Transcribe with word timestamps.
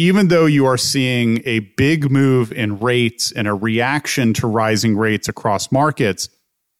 even 0.00 0.28
though 0.28 0.46
you 0.46 0.64
are 0.64 0.78
seeing 0.78 1.42
a 1.44 1.58
big 1.76 2.10
move 2.10 2.50
in 2.52 2.78
rates 2.78 3.32
and 3.32 3.46
a 3.46 3.52
reaction 3.52 4.32
to 4.32 4.46
rising 4.46 4.96
rates 4.96 5.28
across 5.28 5.70
markets, 5.70 6.30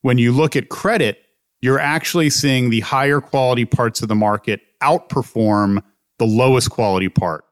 when 0.00 0.16
you 0.16 0.32
look 0.32 0.56
at 0.56 0.70
credit, 0.70 1.18
you're 1.60 1.78
actually 1.78 2.30
seeing 2.30 2.70
the 2.70 2.80
higher 2.80 3.20
quality 3.20 3.66
parts 3.66 4.00
of 4.00 4.08
the 4.08 4.14
market 4.14 4.62
outperform 4.82 5.82
the 6.18 6.24
lowest 6.24 6.70
quality 6.70 7.10
part. 7.10 7.44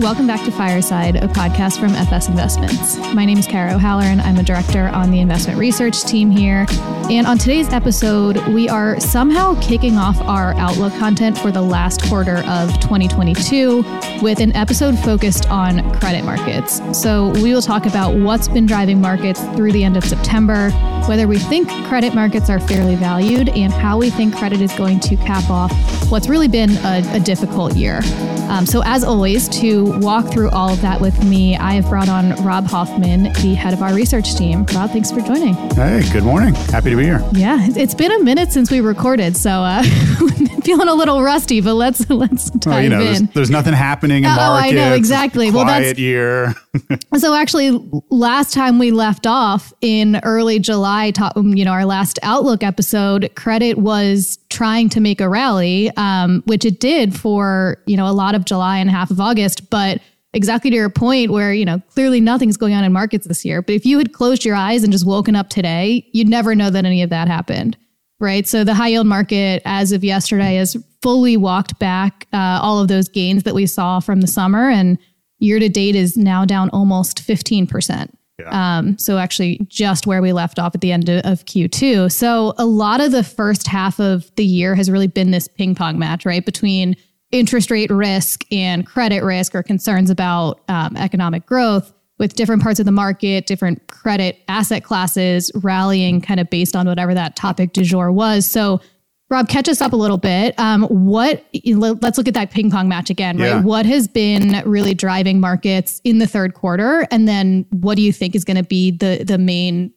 Welcome 0.00 0.28
back 0.28 0.44
to 0.44 0.52
Fireside, 0.52 1.16
a 1.16 1.26
podcast 1.26 1.80
from 1.80 1.90
FS 1.90 2.28
Investments. 2.28 2.98
My 3.14 3.24
name 3.24 3.36
is 3.36 3.48
Kara 3.48 3.74
O'Halloran. 3.74 4.20
I'm 4.20 4.38
a 4.38 4.44
director 4.44 4.86
on 4.90 5.10
the 5.10 5.18
investment 5.18 5.58
research 5.58 6.04
team 6.04 6.30
here. 6.30 6.66
And 7.10 7.26
on 7.26 7.36
today's 7.36 7.68
episode, 7.72 8.36
we 8.54 8.68
are 8.68 9.00
somehow 9.00 9.60
kicking 9.60 9.96
off 9.96 10.20
our 10.20 10.54
Outlook 10.54 10.92
content 11.00 11.36
for 11.36 11.50
the 11.50 11.62
last 11.62 12.04
quarter 12.04 12.44
of 12.46 12.72
2022 12.78 13.82
with 14.22 14.38
an 14.38 14.54
episode 14.54 14.96
focused 15.00 15.50
on 15.50 15.82
credit 15.98 16.24
markets. 16.24 16.80
So 16.96 17.30
we 17.42 17.52
will 17.52 17.62
talk 17.62 17.84
about 17.84 18.14
what's 18.14 18.46
been 18.46 18.66
driving 18.66 19.00
markets 19.00 19.42
through 19.56 19.72
the 19.72 19.82
end 19.82 19.96
of 19.96 20.04
September, 20.04 20.70
whether 21.08 21.26
we 21.26 21.38
think 21.40 21.68
credit 21.86 22.14
markets 22.14 22.48
are 22.48 22.60
fairly 22.60 22.94
valued, 22.94 23.48
and 23.48 23.72
how 23.72 23.98
we 23.98 24.10
think 24.10 24.36
credit 24.36 24.60
is 24.60 24.72
going 24.74 25.00
to 25.00 25.16
cap 25.16 25.50
off 25.50 25.72
what's 26.08 26.28
really 26.28 26.48
been 26.48 26.70
a, 26.84 27.02
a 27.14 27.20
difficult 27.20 27.74
year. 27.74 28.00
Um, 28.48 28.64
so, 28.64 28.82
as 28.84 29.04
always, 29.04 29.48
to 29.60 29.87
walk 29.88 30.30
through 30.30 30.50
all 30.50 30.72
of 30.72 30.80
that 30.82 31.00
with 31.00 31.24
me, 31.24 31.56
I 31.56 31.74
have 31.74 31.88
brought 31.88 32.08
on 32.08 32.34
Rob 32.44 32.66
Hoffman, 32.66 33.24
the 33.24 33.54
head 33.54 33.72
of 33.72 33.82
our 33.82 33.94
research 33.94 34.34
team. 34.36 34.64
Rob, 34.74 34.90
thanks 34.90 35.10
for 35.10 35.20
joining. 35.20 35.54
Hey, 35.74 36.02
good 36.12 36.24
morning. 36.24 36.54
Happy 36.54 36.90
to 36.90 36.96
be 36.96 37.04
here. 37.04 37.26
Yeah, 37.32 37.58
it's 37.60 37.94
been 37.94 38.12
a 38.12 38.22
minute 38.22 38.52
since 38.52 38.70
we 38.70 38.80
recorded, 38.80 39.36
so 39.36 39.50
uh, 39.50 39.82
feeling 40.62 40.88
a 40.88 40.94
little 40.94 41.22
rusty, 41.22 41.60
but 41.60 41.74
let's 41.74 42.08
let's 42.10 42.50
dive 42.50 42.72
well, 42.72 42.82
you 42.82 42.88
know, 42.88 43.00
in. 43.00 43.04
There's, 43.04 43.20
there's, 43.30 43.50
nothing 43.50 43.72
happening 43.72 44.24
in 44.24 44.30
oh, 44.30 44.36
markets. 44.36 44.72
I 44.72 44.76
know 44.76 44.94
exactly. 44.94 45.50
Well, 45.50 45.64
that's 45.64 45.98
year. 45.98 46.54
so 47.18 47.34
actually, 47.34 47.70
last 48.10 48.52
time 48.52 48.78
we 48.78 48.90
left 48.90 49.26
off 49.26 49.72
in 49.80 50.20
early 50.24 50.58
July, 50.58 51.12
you 51.36 51.64
know, 51.64 51.70
our 51.70 51.84
last 51.84 52.18
Outlook 52.22 52.62
episode, 52.62 53.30
credit 53.34 53.78
was 53.78 54.38
trying 54.50 54.88
to 54.90 55.00
make 55.00 55.20
a 55.20 55.28
rally, 55.28 55.90
um, 55.96 56.42
which 56.46 56.64
it 56.64 56.80
did 56.80 57.18
for 57.18 57.82
you 57.86 57.96
know 57.96 58.06
a 58.06 58.12
lot 58.12 58.34
of 58.34 58.44
July 58.44 58.78
and 58.78 58.90
half 58.90 59.10
of 59.10 59.20
August, 59.20 59.70
but 59.70 60.00
exactly 60.34 60.70
to 60.70 60.76
your 60.76 60.90
point 60.90 61.30
where 61.30 61.52
you 61.52 61.64
know 61.64 61.80
clearly 61.90 62.20
nothing's 62.20 62.56
going 62.56 62.74
on 62.74 62.84
in 62.84 62.92
markets 62.92 63.26
this 63.26 63.44
year. 63.44 63.62
But 63.62 63.74
if 63.74 63.86
you 63.86 63.98
had 63.98 64.12
closed 64.12 64.44
your 64.44 64.56
eyes 64.56 64.82
and 64.82 64.92
just 64.92 65.06
woken 65.06 65.34
up 65.34 65.48
today 65.48 66.06
you'd 66.12 66.28
never 66.28 66.54
know 66.54 66.70
that 66.70 66.84
any 66.84 67.02
of 67.02 67.10
that 67.10 67.28
happened 67.28 67.76
right? 68.20 68.46
So 68.46 68.64
the 68.64 68.74
high 68.74 68.88
yield 68.88 69.06
market 69.06 69.62
as 69.64 69.92
of 69.92 70.02
yesterday 70.02 70.56
has 70.56 70.76
fully 71.02 71.36
walked 71.36 71.78
back 71.78 72.26
uh, 72.32 72.58
all 72.60 72.80
of 72.80 72.88
those 72.88 73.08
gains 73.08 73.44
that 73.44 73.54
we 73.54 73.66
saw 73.66 74.00
from 74.00 74.20
the 74.20 74.26
summer. 74.26 74.68
And 74.68 74.98
year 75.38 75.58
to 75.58 75.68
date 75.68 75.94
is 75.94 76.16
now 76.16 76.44
down 76.44 76.70
almost 76.70 77.22
15% 77.22 78.10
yeah. 78.38 78.78
Um, 78.78 78.96
so 78.98 79.18
actually 79.18 79.58
just 79.68 80.06
where 80.06 80.22
we 80.22 80.32
left 80.32 80.58
off 80.58 80.74
at 80.74 80.80
the 80.80 80.92
end 80.92 81.08
of, 81.08 81.24
of 81.24 81.44
Q2. 81.44 82.12
So 82.12 82.54
a 82.56 82.64
lot 82.64 83.00
of 83.00 83.10
the 83.10 83.24
first 83.24 83.66
half 83.66 83.98
of 83.98 84.30
the 84.36 84.44
year 84.44 84.74
has 84.74 84.90
really 84.90 85.08
been 85.08 85.32
this 85.32 85.48
ping 85.48 85.74
pong 85.74 85.98
match, 85.98 86.24
right? 86.24 86.44
Between 86.44 86.96
interest 87.32 87.70
rate 87.70 87.90
risk 87.90 88.44
and 88.52 88.86
credit 88.86 89.22
risk 89.22 89.54
or 89.54 89.62
concerns 89.62 90.08
about 90.08 90.60
um, 90.68 90.96
economic 90.96 91.46
growth 91.46 91.92
with 92.18 92.34
different 92.34 92.62
parts 92.62 92.80
of 92.80 92.86
the 92.86 92.92
market, 92.92 93.46
different 93.46 93.86
credit 93.88 94.38
asset 94.48 94.84
classes 94.84 95.50
rallying 95.56 96.20
kind 96.20 96.40
of 96.40 96.48
based 96.48 96.74
on 96.76 96.86
whatever 96.86 97.14
that 97.14 97.36
topic 97.36 97.72
du 97.72 97.82
jour 97.82 98.10
was. 98.10 98.46
So, 98.46 98.80
Rob, 99.30 99.48
catch 99.48 99.68
us 99.68 99.82
up 99.82 99.92
a 99.92 99.96
little 99.96 100.16
bit. 100.16 100.58
Um, 100.58 100.84
what? 100.84 101.44
Let's 101.64 102.16
look 102.16 102.28
at 102.28 102.34
that 102.34 102.50
ping 102.50 102.70
pong 102.70 102.88
match 102.88 103.10
again, 103.10 103.36
right? 103.38 103.46
Yeah. 103.46 103.60
What 103.60 103.84
has 103.84 104.08
been 104.08 104.62
really 104.64 104.94
driving 104.94 105.38
markets 105.38 106.00
in 106.04 106.18
the 106.18 106.26
third 106.26 106.54
quarter, 106.54 107.06
and 107.10 107.28
then 107.28 107.66
what 107.70 107.96
do 107.96 108.02
you 108.02 108.12
think 108.12 108.34
is 108.34 108.44
going 108.44 108.56
to 108.56 108.62
be 108.62 108.90
the 108.90 109.24
the 109.24 109.38
main 109.38 109.92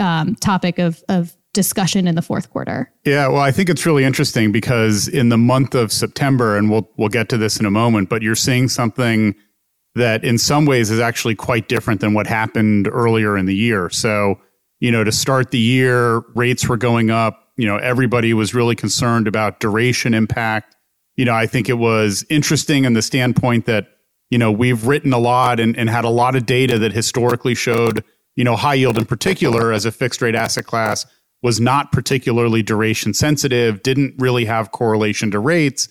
um, 0.00 0.34
topic 0.36 0.78
of 0.78 1.02
of 1.08 1.36
discussion 1.54 2.06
in 2.06 2.16
the 2.16 2.22
fourth 2.22 2.50
quarter. 2.50 2.92
Yeah, 3.06 3.28
well, 3.28 3.40
I 3.40 3.50
think 3.50 3.70
it's 3.70 3.86
really 3.86 4.04
interesting 4.04 4.52
because 4.52 5.08
in 5.08 5.30
the 5.30 5.38
month 5.38 5.74
of 5.74 5.90
September, 5.90 6.58
and 6.58 6.70
we'll 6.70 6.90
we'll 6.98 7.08
get 7.08 7.30
to 7.30 7.38
this 7.38 7.58
in 7.58 7.64
a 7.64 7.70
moment, 7.70 8.10
but 8.10 8.20
you're 8.20 8.34
seeing 8.34 8.68
something 8.68 9.34
that 9.94 10.24
in 10.24 10.36
some 10.36 10.66
ways 10.66 10.90
is 10.90 11.00
actually 11.00 11.36
quite 11.36 11.68
different 11.68 12.00
than 12.00 12.12
what 12.12 12.26
happened 12.26 12.88
earlier 12.92 13.38
in 13.38 13.46
the 13.46 13.54
year. 13.54 13.88
So, 13.88 14.40
you 14.80 14.90
know, 14.90 15.04
to 15.04 15.12
start 15.12 15.52
the 15.52 15.58
year, 15.58 16.18
rates 16.34 16.68
were 16.68 16.76
going 16.76 17.10
up. 17.10 17.43
You 17.56 17.66
know, 17.66 17.76
everybody 17.76 18.34
was 18.34 18.54
really 18.54 18.74
concerned 18.74 19.28
about 19.28 19.60
duration 19.60 20.14
impact. 20.14 20.76
You 21.16 21.24
know, 21.24 21.34
I 21.34 21.46
think 21.46 21.68
it 21.68 21.78
was 21.78 22.24
interesting 22.28 22.84
in 22.84 22.94
the 22.94 23.02
standpoint 23.02 23.66
that, 23.66 23.88
you 24.30 24.38
know, 24.38 24.50
we've 24.50 24.86
written 24.86 25.12
a 25.12 25.18
lot 25.18 25.60
and, 25.60 25.76
and 25.76 25.88
had 25.88 26.04
a 26.04 26.10
lot 26.10 26.34
of 26.34 26.46
data 26.46 26.78
that 26.80 26.92
historically 26.92 27.54
showed, 27.54 28.02
you 28.34 28.42
know, 28.42 28.56
high 28.56 28.74
yield 28.74 28.98
in 28.98 29.04
particular 29.04 29.72
as 29.72 29.84
a 29.84 29.92
fixed 29.92 30.20
rate 30.20 30.34
asset 30.34 30.66
class 30.66 31.06
was 31.42 31.60
not 31.60 31.92
particularly 31.92 32.62
duration 32.62 33.14
sensitive, 33.14 33.82
didn't 33.82 34.14
really 34.18 34.46
have 34.46 34.72
correlation 34.72 35.30
to 35.30 35.38
rates. 35.38 35.88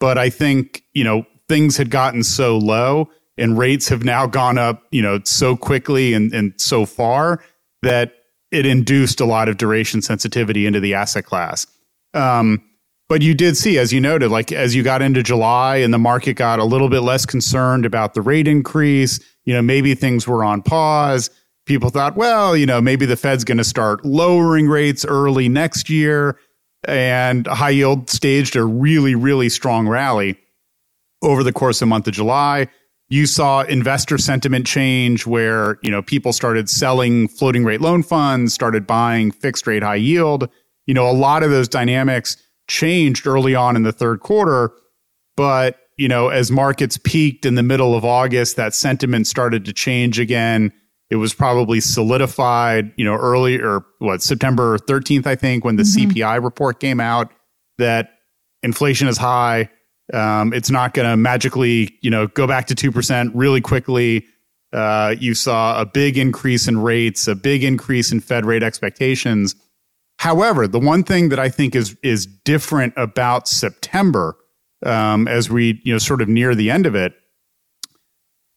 But 0.00 0.18
I 0.18 0.30
think, 0.30 0.82
you 0.92 1.04
know, 1.04 1.24
things 1.48 1.76
had 1.76 1.90
gotten 1.90 2.22
so 2.22 2.58
low 2.58 3.10
and 3.38 3.56
rates 3.56 3.88
have 3.88 4.04
now 4.04 4.26
gone 4.26 4.58
up, 4.58 4.82
you 4.90 5.02
know, 5.02 5.20
so 5.24 5.56
quickly 5.56 6.12
and, 6.12 6.34
and 6.34 6.54
so 6.56 6.84
far 6.86 7.42
that 7.82 8.14
it 8.50 8.66
induced 8.66 9.20
a 9.20 9.24
lot 9.24 9.48
of 9.48 9.56
duration 9.56 10.02
sensitivity 10.02 10.66
into 10.66 10.80
the 10.80 10.94
asset 10.94 11.24
class. 11.24 11.66
Um, 12.14 12.62
but 13.08 13.22
you 13.22 13.34
did 13.34 13.56
see, 13.56 13.78
as 13.78 13.92
you 13.92 14.00
noted, 14.00 14.30
like 14.30 14.50
as 14.52 14.74
you 14.74 14.82
got 14.82 15.02
into 15.02 15.22
July 15.22 15.76
and 15.76 15.94
the 15.94 15.98
market 15.98 16.34
got 16.34 16.58
a 16.58 16.64
little 16.64 16.88
bit 16.88 17.00
less 17.00 17.24
concerned 17.24 17.86
about 17.86 18.14
the 18.14 18.22
rate 18.22 18.48
increase, 18.48 19.20
you 19.44 19.54
know, 19.54 19.62
maybe 19.62 19.94
things 19.94 20.26
were 20.26 20.44
on 20.44 20.62
pause 20.62 21.30
people 21.66 21.90
thought, 21.90 22.16
well, 22.16 22.56
you 22.56 22.64
know, 22.64 22.80
maybe 22.80 23.04
the 23.04 23.16
Fed's 23.16 23.44
going 23.44 23.58
to 23.58 23.64
start 23.64 24.04
lowering 24.04 24.68
rates 24.68 25.04
early 25.04 25.48
next 25.48 25.90
year. 25.90 26.38
And 26.84 27.46
high 27.46 27.70
yield 27.70 28.08
staged 28.08 28.54
a 28.54 28.64
really, 28.64 29.16
really 29.16 29.48
strong 29.48 29.88
rally 29.88 30.38
over 31.20 31.42
the 31.42 31.52
course 31.52 31.78
of 31.78 31.80
the 31.80 31.86
month 31.86 32.06
of 32.06 32.14
July. 32.14 32.68
You 33.08 33.26
saw 33.26 33.62
investor 33.62 34.18
sentiment 34.18 34.66
change 34.66 35.26
where, 35.26 35.78
you 35.82 35.90
know, 35.90 36.02
people 36.02 36.32
started 36.32 36.68
selling 36.68 37.28
floating 37.28 37.64
rate 37.64 37.80
loan 37.80 38.02
funds, 38.02 38.52
started 38.52 38.86
buying 38.86 39.30
fixed 39.30 39.66
rate 39.66 39.82
high 39.82 39.96
yield. 39.96 40.48
You 40.86 40.94
know, 40.94 41.08
a 41.08 41.12
lot 41.12 41.42
of 41.42 41.50
those 41.50 41.68
dynamics 41.68 42.36
changed 42.68 43.26
early 43.26 43.54
on 43.54 43.76
in 43.76 43.84
the 43.84 43.92
third 43.92 44.20
quarter. 44.20 44.72
But, 45.36 45.78
you 45.96 46.08
know, 46.08 46.28
as 46.28 46.50
markets 46.50 46.98
peaked 46.98 47.46
in 47.46 47.54
the 47.54 47.62
middle 47.62 47.94
of 47.94 48.04
August, 48.04 48.56
that 48.56 48.74
sentiment 48.74 49.26
started 49.26 49.64
to 49.66 49.72
change 49.72 50.18
again 50.18 50.72
it 51.10 51.16
was 51.16 51.34
probably 51.34 51.80
solidified, 51.80 52.92
you 52.96 53.04
know, 53.04 53.14
early 53.14 53.60
or 53.60 53.84
what, 53.98 54.22
September 54.22 54.76
13th, 54.78 55.26
I 55.26 55.36
think, 55.36 55.64
when 55.64 55.76
the 55.76 55.84
mm-hmm. 55.84 56.10
CPI 56.10 56.42
report 56.42 56.80
came 56.80 57.00
out 57.00 57.30
that 57.78 58.10
inflation 58.62 59.06
is 59.06 59.16
high. 59.16 59.70
Um, 60.12 60.52
it's 60.52 60.70
not 60.70 60.94
going 60.94 61.08
to 61.08 61.16
magically, 61.16 61.96
you 62.00 62.10
know, 62.10 62.28
go 62.28 62.46
back 62.46 62.66
to 62.68 62.74
2% 62.74 63.30
really 63.34 63.60
quickly. 63.60 64.24
Uh, 64.72 65.14
you 65.18 65.34
saw 65.34 65.80
a 65.80 65.86
big 65.86 66.18
increase 66.18 66.68
in 66.68 66.78
rates, 66.78 67.26
a 67.26 67.34
big 67.34 67.64
increase 67.64 68.12
in 68.12 68.20
Fed 68.20 68.44
rate 68.44 68.62
expectations. 68.62 69.56
However, 70.18 70.66
the 70.66 70.78
one 70.78 71.02
thing 71.02 71.28
that 71.28 71.38
I 71.38 71.48
think 71.48 71.74
is 71.74 71.96
is 72.02 72.26
different 72.26 72.94
about 72.96 73.48
September, 73.48 74.36
um, 74.84 75.28
as 75.28 75.50
we 75.50 75.80
you 75.84 75.92
know 75.92 75.98
sort 75.98 76.22
of 76.22 76.28
near 76.28 76.54
the 76.54 76.70
end 76.70 76.86
of 76.86 76.94
it, 76.94 77.14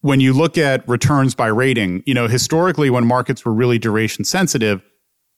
when 0.01 0.19
you 0.19 0.33
look 0.33 0.57
at 0.57 0.87
returns 0.87 1.35
by 1.35 1.47
rating, 1.47 2.03
you 2.05 2.13
know, 2.13 2.27
historically 2.27 2.89
when 2.89 3.05
markets 3.05 3.43
were 3.43 3.53
really 3.53 3.77
duration 3.77 4.23
sensitive, 4.23 4.81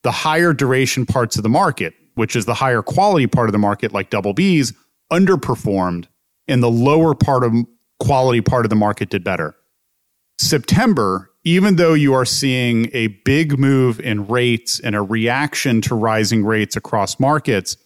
the 0.03 0.11
higher 0.11 0.53
duration 0.53 1.05
parts 1.05 1.37
of 1.37 1.43
the 1.43 1.49
market, 1.49 1.93
which 2.15 2.35
is 2.35 2.45
the 2.45 2.53
higher 2.53 2.81
quality 2.81 3.27
part 3.27 3.49
of 3.49 3.53
the 3.53 3.59
market 3.59 3.91
like 3.91 4.09
double 4.09 4.33
Bs, 4.33 4.73
underperformed 5.11 6.07
and 6.47 6.61
the 6.61 6.71
lower 6.71 7.13
part 7.15 7.43
of 7.43 7.53
quality 7.99 8.41
part 8.41 8.65
of 8.65 8.69
the 8.69 8.75
market 8.75 9.09
did 9.09 9.23
better. 9.23 9.55
September, 10.39 11.29
even 11.43 11.75
though 11.75 11.93
you 11.93 12.13
are 12.13 12.25
seeing 12.25 12.89
a 12.93 13.07
big 13.25 13.59
move 13.59 13.99
in 13.99 14.27
rates 14.27 14.79
and 14.79 14.95
a 14.95 15.01
reaction 15.01 15.81
to 15.81 15.95
rising 15.95 16.43
rates 16.43 16.75
across 16.75 17.19
markets, 17.19 17.77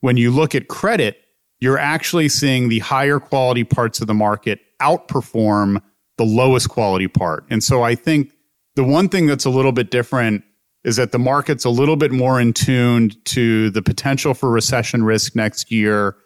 when 0.00 0.16
you 0.16 0.30
look 0.30 0.54
at 0.54 0.68
credit, 0.68 1.16
you're 1.60 1.78
actually 1.78 2.28
seeing 2.28 2.68
the 2.68 2.80
higher 2.80 3.18
quality 3.18 3.64
parts 3.64 4.00
of 4.00 4.06
the 4.06 4.14
market 4.14 4.60
outperform 4.80 5.80
the 6.18 6.24
lowest 6.24 6.68
quality 6.68 7.08
part. 7.08 7.44
And 7.50 7.62
so 7.62 7.82
I 7.82 7.94
think 7.94 8.32
the 8.76 8.84
one 8.84 9.08
thing 9.08 9.26
that's 9.26 9.44
a 9.44 9.50
little 9.50 9.72
bit 9.72 9.90
different 9.90 10.44
is 10.84 10.96
that 10.96 11.12
the 11.12 11.18
market's 11.18 11.64
a 11.64 11.70
little 11.70 11.96
bit 11.96 12.10
more 12.10 12.40
in 12.40 12.52
tuned 12.52 13.24
to 13.26 13.70
the 13.70 13.82
potential 13.82 14.34
for 14.34 14.50
recession 14.50 15.04
risk 15.04 15.36
next 15.36 15.70
year, 15.70 16.16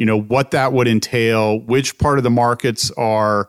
you 0.00 0.06
know, 0.06 0.20
what 0.20 0.50
that 0.50 0.72
would 0.72 0.88
entail, 0.88 1.60
which 1.60 1.96
part 1.98 2.18
of 2.18 2.24
the 2.24 2.30
markets 2.30 2.90
are 2.96 3.48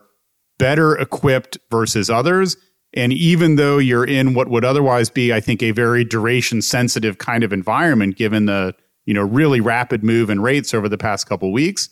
better 0.60 0.96
equipped 0.96 1.58
versus 1.72 2.12
others. 2.12 2.56
And 2.94 3.12
even 3.14 3.56
though 3.56 3.80
you're 3.80 4.06
in 4.06 4.36
what 4.36 4.50
would 4.50 4.66
otherwise 4.66 5.10
be, 5.10 5.34
I 5.34 5.40
think, 5.40 5.64
a 5.64 5.72
very 5.72 6.04
duration 6.04 6.62
sensitive 6.62 7.18
kind 7.18 7.44
of 7.44 7.52
environment, 7.52 8.18
given 8.18 8.46
the 8.46 8.76
you 9.06 9.14
know, 9.14 9.22
really 9.22 9.60
rapid 9.60 10.04
move 10.04 10.30
in 10.30 10.42
rates 10.42 10.74
over 10.74 10.88
the 10.88 10.98
past 10.98 11.28
couple 11.28 11.52
weeks, 11.52 11.90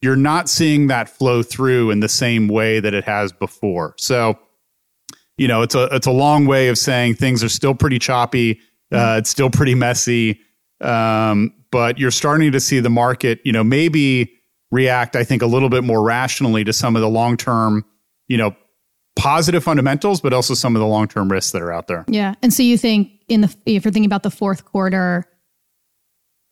you're 0.00 0.16
not 0.16 0.48
seeing 0.48 0.86
that 0.86 1.08
flow 1.08 1.42
through 1.42 1.90
in 1.90 2.00
the 2.00 2.08
same 2.08 2.48
way 2.48 2.80
that 2.80 2.94
it 2.94 3.04
has 3.04 3.32
before. 3.32 3.94
So, 3.98 4.38
you 5.36 5.48
know, 5.48 5.62
it's 5.62 5.74
a 5.74 5.88
it's 5.92 6.06
a 6.06 6.12
long 6.12 6.46
way 6.46 6.68
of 6.68 6.78
saying 6.78 7.16
things 7.16 7.42
are 7.42 7.48
still 7.48 7.74
pretty 7.74 7.98
choppy. 7.98 8.60
Uh, 8.90 9.16
it's 9.18 9.28
still 9.28 9.50
pretty 9.50 9.74
messy, 9.74 10.40
um, 10.80 11.52
but 11.70 11.98
you're 11.98 12.10
starting 12.10 12.52
to 12.52 12.60
see 12.60 12.80
the 12.80 12.90
market, 12.90 13.40
you 13.44 13.52
know, 13.52 13.64
maybe 13.64 14.32
react. 14.70 15.16
I 15.16 15.24
think 15.24 15.42
a 15.42 15.46
little 15.46 15.68
bit 15.68 15.84
more 15.84 16.02
rationally 16.02 16.64
to 16.64 16.72
some 16.72 16.96
of 16.96 17.02
the 17.02 17.08
long 17.08 17.36
term, 17.36 17.84
you 18.26 18.36
know, 18.36 18.54
positive 19.16 19.64
fundamentals, 19.64 20.20
but 20.20 20.32
also 20.32 20.54
some 20.54 20.76
of 20.76 20.80
the 20.80 20.86
long 20.86 21.08
term 21.08 21.30
risks 21.30 21.52
that 21.52 21.62
are 21.62 21.72
out 21.72 21.88
there. 21.88 22.04
Yeah, 22.08 22.34
and 22.42 22.52
so 22.52 22.62
you 22.62 22.78
think 22.78 23.10
in 23.28 23.42
the 23.42 23.54
if 23.66 23.84
you're 23.84 23.92
thinking 23.92 24.06
about 24.06 24.22
the 24.22 24.30
fourth 24.30 24.64
quarter 24.64 25.26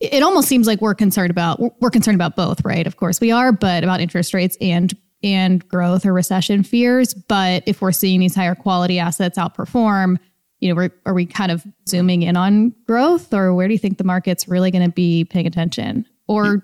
it 0.01 0.23
almost 0.23 0.49
seems 0.49 0.67
like 0.67 0.81
we're 0.81 0.95
concerned 0.95 1.31
about 1.31 1.61
we're 1.81 1.91
concerned 1.91 2.17
about 2.17 2.37
both, 2.37 2.65
right? 2.65 2.87
Of 2.87 2.97
course 2.97 3.21
we 3.21 3.31
are, 3.31 3.53
but 3.53 3.83
about 3.83 4.01
interest 4.01 4.35
rates 4.35 4.57
and 4.61 4.95
and 5.23 5.67
growth 5.69 6.05
or 6.05 6.13
recession 6.13 6.63
fears. 6.63 7.15
But 7.15 7.63
if 7.67 7.81
we're 7.81 7.93
seeing 7.93 8.21
these 8.21 8.35
higher 8.35 8.55
quality 8.55 8.99
assets 8.99 9.39
outperform, 9.39 10.19
you 10.61 10.75
know, 10.75 10.89
are 11.05 11.15
we 11.15 11.27
kind 11.27 11.53
of 11.53 11.65
zooming 11.89 12.23
in 12.23 12.37
on 12.37 12.75
growth, 12.87 13.33
or 13.35 13.55
where 13.55 13.69
do 13.69 13.75
you 13.75 13.79
think 13.79 13.99
the 13.99 14.05
market's 14.05 14.49
really 14.49 14.71
going 14.71 14.85
to 14.85 14.93
be 14.93 15.25
paying 15.25 15.47
attention, 15.47 16.07
or 16.29 16.63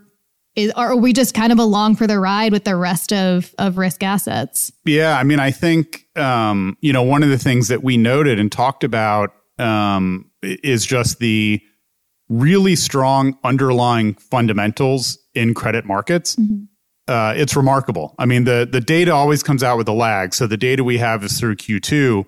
is, 0.55 0.71
are 0.73 0.97
we 0.97 1.13
just 1.13 1.35
kind 1.35 1.53
of 1.53 1.59
along 1.59 1.97
for 1.97 2.07
the 2.07 2.19
ride 2.19 2.53
with 2.53 2.65
the 2.65 2.77
rest 2.77 3.13
of 3.13 3.55
of 3.59 3.79
risk 3.79 4.03
assets? 4.03 4.73
Yeah, 4.85 5.19
I 5.19 5.23
mean, 5.23 5.41
I 5.41 5.51
think 5.51 6.07
um, 6.17 6.77
you 6.81 6.93
know 6.93 7.03
one 7.03 7.23
of 7.23 7.29
the 7.29 7.39
things 7.39 7.69
that 7.69 7.83
we 7.83 7.97
noted 7.97 8.39
and 8.39 8.51
talked 8.51 8.85
about 8.85 9.31
um, 9.59 10.31
is 10.43 10.85
just 10.85 11.19
the 11.19 11.61
really 12.29 12.77
strong 12.77 13.37
underlying 13.45 14.15
fundamentals 14.15 15.19
in 15.35 15.55
credit 15.55 15.85
markets. 15.85 16.37
Mm-hmm. 16.37 16.65
Uh, 17.09 17.35
it's 17.37 17.57
remarkable. 17.57 18.15
I 18.19 18.27
mean, 18.27 18.45
the 18.45 18.69
the 18.71 18.81
data 18.81 19.13
always 19.13 19.43
comes 19.43 19.63
out 19.63 19.77
with 19.77 19.89
a 19.89 19.93
lag. 19.93 20.35
So 20.35 20.47
the 20.47 20.57
data 20.57 20.85
we 20.85 20.99
have 20.99 21.25
is 21.25 21.39
through 21.39 21.57
Q2, 21.57 22.25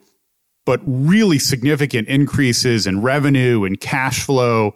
but 0.65 0.81
really 0.87 1.39
significant 1.39 2.09
increases 2.09 2.87
in 2.87 3.03
revenue 3.03 3.65
and 3.65 3.81
cash 3.81 4.25
flow, 4.25 4.75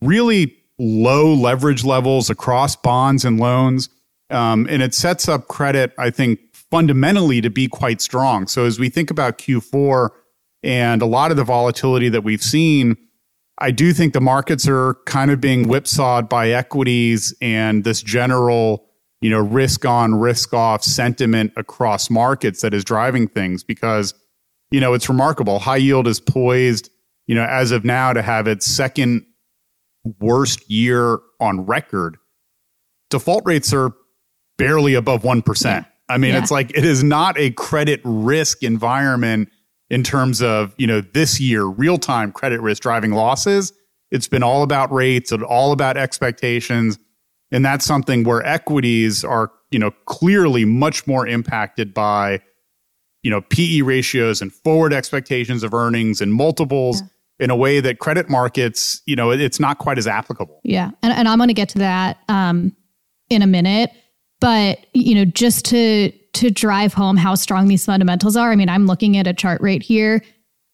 really 0.00 0.56
low 0.78 1.32
leverage 1.32 1.84
levels 1.84 2.30
across 2.30 2.76
bonds 2.76 3.24
and 3.24 3.38
loans. 3.38 3.88
Um, 4.30 4.66
and 4.70 4.82
it 4.82 4.94
sets 4.94 5.28
up 5.28 5.48
credit, 5.48 5.92
I 5.98 6.10
think, 6.10 6.40
fundamentally 6.54 7.40
to 7.40 7.50
be 7.50 7.68
quite 7.68 8.00
strong. 8.00 8.46
So 8.46 8.64
as 8.64 8.78
we 8.78 8.88
think 8.88 9.10
about 9.10 9.38
Q4 9.38 10.10
and 10.62 11.02
a 11.02 11.06
lot 11.06 11.30
of 11.30 11.36
the 11.36 11.44
volatility 11.44 12.08
that 12.08 12.22
we've 12.22 12.42
seen, 12.42 12.96
I 13.58 13.70
do 13.70 13.92
think 13.92 14.14
the 14.14 14.20
markets 14.20 14.66
are 14.68 14.94
kind 15.04 15.30
of 15.30 15.40
being 15.40 15.68
whipsawed 15.68 16.28
by 16.28 16.50
equities 16.50 17.34
and 17.42 17.84
this 17.84 18.02
general, 18.02 18.86
you 19.20 19.28
know, 19.28 19.40
risk 19.40 19.84
on, 19.84 20.14
risk 20.14 20.54
off 20.54 20.82
sentiment 20.82 21.52
across 21.56 22.08
markets 22.08 22.62
that 22.62 22.72
is 22.72 22.84
driving 22.84 23.28
things 23.28 23.62
because, 23.62 24.14
you 24.70 24.80
know, 24.80 24.94
it's 24.94 25.08
remarkable. 25.08 25.58
High 25.58 25.76
yield 25.76 26.06
is 26.06 26.20
poised, 26.20 26.90
you 27.26 27.34
know, 27.34 27.44
as 27.44 27.72
of 27.72 27.84
now 27.84 28.12
to 28.12 28.22
have 28.22 28.46
its 28.46 28.66
second 28.66 29.24
worst 30.20 30.70
year 30.70 31.18
on 31.40 31.66
record. 31.66 32.16
Default 33.10 33.44
rates 33.44 33.72
are 33.72 33.92
barely 34.58 34.94
above 34.94 35.22
1%. 35.22 35.64
Yeah. 35.64 35.84
I 36.08 36.18
mean, 36.18 36.32
yeah. 36.32 36.38
it's 36.38 36.50
like 36.50 36.76
it 36.76 36.84
is 36.84 37.04
not 37.04 37.38
a 37.38 37.50
credit 37.50 38.00
risk 38.04 38.62
environment 38.62 39.48
in 39.90 40.02
terms 40.02 40.42
of, 40.42 40.74
you 40.76 40.86
know, 40.86 41.00
this 41.00 41.40
year, 41.40 41.64
real 41.64 41.98
time 41.98 42.32
credit 42.32 42.60
risk 42.60 42.82
driving 42.82 43.12
losses. 43.12 43.72
It's 44.10 44.28
been 44.28 44.42
all 44.42 44.62
about 44.62 44.92
rates 44.92 45.30
and 45.32 45.42
all 45.42 45.72
about 45.72 45.96
expectations. 45.96 46.98
And 47.52 47.64
that's 47.64 47.84
something 47.84 48.24
where 48.24 48.44
equities 48.44 49.24
are, 49.24 49.50
you 49.70 49.78
know, 49.78 49.90
clearly 50.06 50.64
much 50.64 51.06
more 51.06 51.26
impacted 51.26 51.94
by, 51.94 52.40
you 53.22 53.30
know, 53.30 53.40
PE 53.40 53.82
ratios 53.82 54.40
and 54.40 54.52
forward 54.52 54.92
expectations 54.92 55.62
of 55.62 55.74
earnings 55.74 56.20
and 56.20 56.32
multiples. 56.32 57.00
Yeah 57.00 57.08
in 57.40 57.48
a 57.48 57.56
way 57.56 57.80
that 57.80 57.98
credit 57.98 58.28
markets, 58.28 59.00
you 59.06 59.16
know, 59.16 59.30
it's 59.30 59.58
not 59.58 59.78
quite 59.78 59.96
as 59.96 60.06
applicable. 60.06 60.60
Yeah. 60.62 60.90
And, 61.02 61.10
and 61.10 61.26
I'm 61.26 61.38
going 61.38 61.48
to 61.48 61.54
get 61.54 61.70
to 61.70 61.78
that 61.78 62.18
um, 62.28 62.76
in 63.30 63.40
a 63.40 63.46
minute. 63.46 63.90
But, 64.40 64.86
you 64.92 65.14
know, 65.14 65.24
just 65.24 65.64
to 65.66 66.12
to 66.32 66.50
drive 66.50 66.94
home 66.94 67.16
how 67.16 67.34
strong 67.34 67.68
these 67.68 67.84
fundamentals 67.84 68.36
are. 68.36 68.52
I 68.52 68.56
mean, 68.56 68.68
I'm 68.68 68.86
looking 68.86 69.16
at 69.16 69.26
a 69.26 69.34
chart 69.34 69.60
right 69.60 69.82
here. 69.82 70.22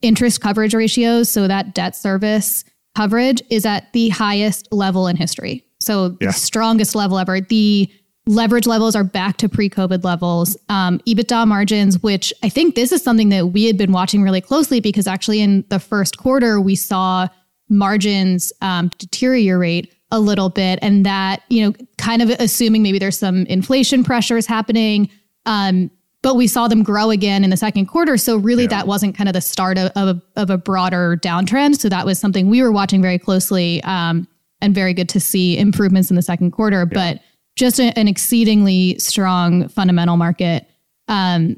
Interest 0.03 0.41
coverage 0.41 0.75
ratios, 0.75 1.31
so 1.31 1.49
that 1.49 1.75
debt 1.75 1.97
service 1.97 2.65
coverage 2.95 3.43
is 3.51 3.65
at 3.65 3.93
the 3.93 4.11
highest 4.11 4.69
level 4.71 5.07
in 5.07 5.17
history. 5.17 5.65
So 5.81 6.17
yeah. 6.21 6.29
the 6.29 6.33
strongest 6.33 6.95
level 6.95 7.19
ever. 7.19 7.41
The 7.41 7.91
leverage 8.27 8.67
levels 8.67 8.97
are 8.97 9.05
back 9.05 9.37
to 9.39 9.49
pre-COVID 9.49 10.05
levels. 10.05 10.57
Um, 10.69 10.99
EBITDA 11.07 11.47
margins, 11.47 12.03
which 12.03 12.33
I 12.43 12.49
think 12.49 12.75
this 12.75 12.93
is 12.93 13.03
something 13.03 13.29
that 13.29 13.49
we 13.49 13.65
had 13.65 13.79
been 13.79 13.93
watching 13.93 14.23
really 14.23 14.41
closely 14.41 14.81
because 14.81 15.07
actually 15.07 15.41
in 15.41 15.65
the 15.69 15.79
first 15.79 16.19
quarter 16.19 16.61
we 16.61 16.75
saw 16.75 17.29
margins 17.69 18.53
um, 18.61 18.91
deteriorate 18.99 19.93
a 20.13 20.21
little 20.21 20.49
bit, 20.49 20.79
and 20.83 21.05
that 21.05 21.43
you 21.49 21.65
know, 21.65 21.75
kind 21.99 22.23
of 22.23 22.31
assuming 22.31 22.83
maybe 22.83 22.99
there's 22.99 23.19
some 23.19 23.45
inflation 23.47 24.05
pressures 24.05 24.47
happening. 24.47 25.11
Um, 25.47 25.91
but 26.23 26.35
we 26.35 26.47
saw 26.47 26.67
them 26.67 26.83
grow 26.83 27.11
again 27.11 27.45
in 27.45 27.51
the 27.51 27.57
second 27.57 27.87
quarter. 27.87 28.17
So 28.17 28.37
really, 28.37 28.65
yeah. 28.65 28.71
that 28.71 28.87
wasn't 28.87 29.17
kind 29.17 29.29
of 29.29 29.33
the 29.33 29.41
start 29.41 29.79
of, 29.79 29.93
of, 29.95 30.17
a, 30.17 30.41
of 30.41 30.51
a 30.51 30.59
broader 30.59 31.17
downtrend. 31.17 31.79
So 31.79 31.89
that 31.89 32.05
was 32.05 32.19
something 32.19 32.49
we 32.49 32.63
were 32.63 32.73
watching 32.73 33.01
very 33.01 33.19
closely, 33.19 33.83
um, 33.85 34.27
and 34.61 34.75
very 34.75 34.95
good 34.95 35.09
to 35.11 35.21
see 35.21 35.59
improvements 35.59 36.11
in 36.11 36.17
the 36.17 36.23
second 36.23 36.53
quarter. 36.53 36.81
Yeah. 36.81 36.85
But 37.15 37.21
just 37.57 37.81
a, 37.81 37.99
an 37.99 38.07
exceedingly 38.07 38.99
strong 38.99 39.69
fundamental 39.69 40.17
market. 40.17 40.69
Um, 41.09 41.57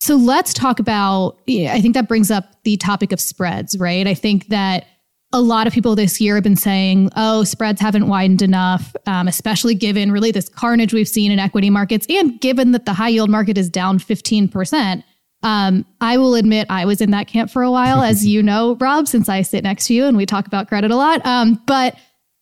so 0.00 0.16
let's 0.16 0.52
talk 0.52 0.78
about. 0.78 1.38
I 1.48 1.80
think 1.80 1.94
that 1.94 2.08
brings 2.08 2.30
up 2.30 2.62
the 2.64 2.76
topic 2.76 3.12
of 3.12 3.20
spreads, 3.20 3.78
right? 3.78 4.06
I 4.06 4.14
think 4.14 4.48
that 4.48 4.86
a 5.32 5.40
lot 5.40 5.66
of 5.66 5.72
people 5.72 5.94
this 5.96 6.20
year 6.20 6.34
have 6.36 6.44
been 6.44 6.56
saying, 6.56 7.10
oh, 7.16 7.44
spreads 7.44 7.80
haven't 7.80 8.08
widened 8.08 8.42
enough, 8.42 8.94
um, 9.06 9.26
especially 9.26 9.74
given 9.74 10.12
really 10.12 10.30
this 10.30 10.48
carnage 10.48 10.92
we've 10.92 11.08
seen 11.08 11.32
in 11.32 11.38
equity 11.38 11.70
markets 11.70 12.06
and 12.08 12.40
given 12.40 12.72
that 12.72 12.86
the 12.86 12.92
high 12.92 13.08
yield 13.08 13.30
market 13.30 13.58
is 13.58 13.68
down 13.68 13.98
15%. 13.98 15.02
Um, 15.42 15.84
I 16.00 16.16
will 16.16 16.34
admit 16.34 16.66
I 16.70 16.86
was 16.86 17.00
in 17.00 17.10
that 17.10 17.26
camp 17.26 17.50
for 17.50 17.62
a 17.62 17.70
while, 17.70 18.02
as 18.02 18.24
you 18.26 18.42
know, 18.42 18.76
Rob, 18.76 19.08
since 19.08 19.28
I 19.28 19.42
sit 19.42 19.64
next 19.64 19.86
to 19.86 19.94
you 19.94 20.06
and 20.06 20.16
we 20.16 20.26
talk 20.26 20.46
about 20.46 20.68
credit 20.68 20.90
a 20.90 20.96
lot. 20.96 21.24
Um, 21.26 21.60
but 21.66 21.96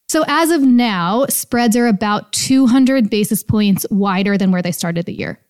so 0.08 0.24
as 0.28 0.50
of 0.50 0.62
now, 0.62 1.26
spreads 1.28 1.76
are 1.76 1.86
about 1.86 2.32
200 2.32 3.10
basis 3.10 3.42
points 3.42 3.86
wider 3.90 4.36
than 4.36 4.50
where 4.50 4.62
they 4.62 4.72
started 4.72 5.06
the 5.06 5.14
year. 5.14 5.40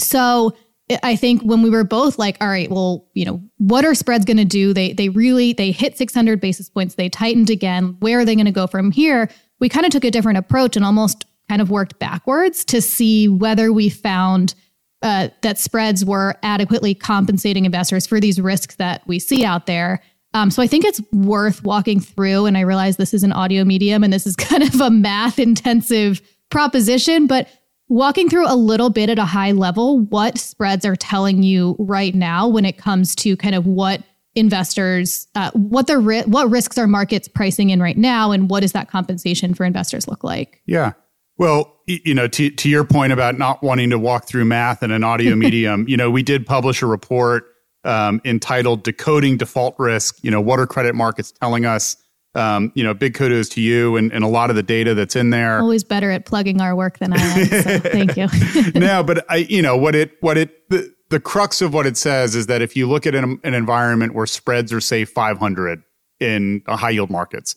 So 0.00 0.56
I 1.02 1.16
think 1.16 1.42
when 1.42 1.62
we 1.62 1.70
were 1.70 1.84
both 1.84 2.18
like, 2.18 2.38
all 2.40 2.48
right, 2.48 2.70
well, 2.70 3.08
you 3.14 3.24
know, 3.24 3.42
what 3.58 3.84
are 3.84 3.94
spreads 3.94 4.24
going 4.24 4.38
to 4.38 4.44
do? 4.44 4.72
They 4.72 4.92
they 4.92 5.10
really 5.10 5.52
they 5.52 5.70
hit 5.70 5.98
600 5.98 6.40
basis 6.40 6.70
points. 6.70 6.94
They 6.94 7.08
tightened 7.08 7.50
again. 7.50 7.96
Where 8.00 8.20
are 8.20 8.24
they 8.24 8.34
going 8.34 8.46
to 8.46 8.52
go 8.52 8.66
from 8.66 8.90
here? 8.90 9.28
We 9.60 9.68
kind 9.68 9.84
of 9.84 9.92
took 9.92 10.04
a 10.04 10.10
different 10.10 10.38
approach 10.38 10.76
and 10.76 10.84
almost 10.84 11.26
kind 11.48 11.60
of 11.60 11.70
worked 11.70 11.98
backwards 11.98 12.64
to 12.66 12.80
see 12.80 13.28
whether 13.28 13.72
we 13.72 13.90
found 13.90 14.54
uh, 15.02 15.28
that 15.42 15.58
spreads 15.58 16.04
were 16.04 16.34
adequately 16.42 16.94
compensating 16.94 17.64
investors 17.64 18.06
for 18.06 18.18
these 18.18 18.40
risks 18.40 18.76
that 18.76 19.06
we 19.06 19.18
see 19.18 19.44
out 19.44 19.66
there. 19.66 20.00
Um, 20.34 20.50
so 20.50 20.62
I 20.62 20.66
think 20.66 20.84
it's 20.84 21.00
worth 21.12 21.64
walking 21.64 22.00
through. 22.00 22.46
And 22.46 22.56
I 22.56 22.60
realize 22.60 22.96
this 22.96 23.14
is 23.14 23.24
an 23.24 23.32
audio 23.32 23.64
medium 23.64 24.04
and 24.04 24.12
this 24.12 24.26
is 24.26 24.36
kind 24.36 24.62
of 24.62 24.80
a 24.80 24.90
math 24.90 25.38
intensive 25.38 26.20
proposition, 26.50 27.26
but 27.26 27.48
walking 27.88 28.28
through 28.28 28.46
a 28.46 28.54
little 28.54 28.90
bit 28.90 29.08
at 29.08 29.18
a 29.18 29.24
high 29.24 29.52
level 29.52 30.00
what 30.00 30.38
spreads 30.38 30.84
are 30.84 30.96
telling 30.96 31.42
you 31.42 31.74
right 31.78 32.14
now 32.14 32.46
when 32.46 32.64
it 32.64 32.76
comes 32.76 33.14
to 33.14 33.36
kind 33.36 33.54
of 33.54 33.66
what 33.66 34.02
investors 34.34 35.26
uh, 35.34 35.50
what 35.52 35.86
the 35.86 35.98
ri- 35.98 36.22
what 36.22 36.50
risks 36.50 36.78
are 36.78 36.86
markets 36.86 37.26
pricing 37.28 37.70
in 37.70 37.80
right 37.80 37.96
now 37.96 38.30
and 38.30 38.50
what 38.50 38.60
does 38.60 38.72
that 38.72 38.90
compensation 38.90 39.54
for 39.54 39.64
investors 39.64 40.06
look 40.06 40.22
like 40.22 40.62
yeah 40.66 40.92
well 41.38 41.80
you 41.86 42.14
know 42.14 42.28
to, 42.28 42.50
to 42.50 42.68
your 42.68 42.84
point 42.84 43.12
about 43.12 43.38
not 43.38 43.62
wanting 43.62 43.90
to 43.90 43.98
walk 43.98 44.26
through 44.26 44.44
math 44.44 44.82
in 44.82 44.90
an 44.90 45.02
audio 45.02 45.34
medium 45.34 45.88
you 45.88 45.96
know 45.96 46.10
we 46.10 46.22
did 46.22 46.46
publish 46.46 46.82
a 46.82 46.86
report 46.86 47.46
um, 47.84 48.20
entitled 48.24 48.82
decoding 48.82 49.36
default 49.36 49.74
risk 49.78 50.18
you 50.22 50.30
know 50.30 50.40
what 50.40 50.58
are 50.58 50.66
credit 50.66 50.94
markets 50.94 51.32
telling 51.32 51.64
us 51.64 51.96
um, 52.34 52.72
you 52.74 52.84
know, 52.84 52.94
big 52.94 53.14
kudos 53.14 53.48
to 53.50 53.60
you 53.60 53.96
and, 53.96 54.12
and 54.12 54.22
a 54.22 54.28
lot 54.28 54.50
of 54.50 54.56
the 54.56 54.62
data 54.62 54.94
that's 54.94 55.16
in 55.16 55.30
there. 55.30 55.60
Always 55.60 55.84
better 55.84 56.10
at 56.10 56.24
plugging 56.24 56.60
our 56.60 56.76
work 56.76 56.98
than 56.98 57.12
I 57.12 57.16
am. 57.16 57.46
So 57.46 57.78
thank 57.80 58.16
you. 58.16 58.28
no, 58.80 59.02
but 59.02 59.24
I, 59.30 59.36
you 59.36 59.62
know, 59.62 59.76
what 59.76 59.94
it, 59.94 60.12
what 60.20 60.38
it, 60.38 60.68
the, 60.68 60.94
the 61.10 61.20
crux 61.20 61.60
of 61.62 61.72
what 61.72 61.86
it 61.86 61.96
says 61.96 62.34
is 62.34 62.46
that 62.46 62.62
if 62.62 62.76
you 62.76 62.88
look 62.88 63.06
at 63.06 63.14
an, 63.14 63.40
an 63.44 63.54
environment 63.54 64.14
where 64.14 64.26
spreads 64.26 64.72
are 64.72 64.80
say 64.80 65.04
500 65.04 65.82
in 66.20 66.62
high 66.68 66.90
yield 66.90 67.10
markets, 67.10 67.56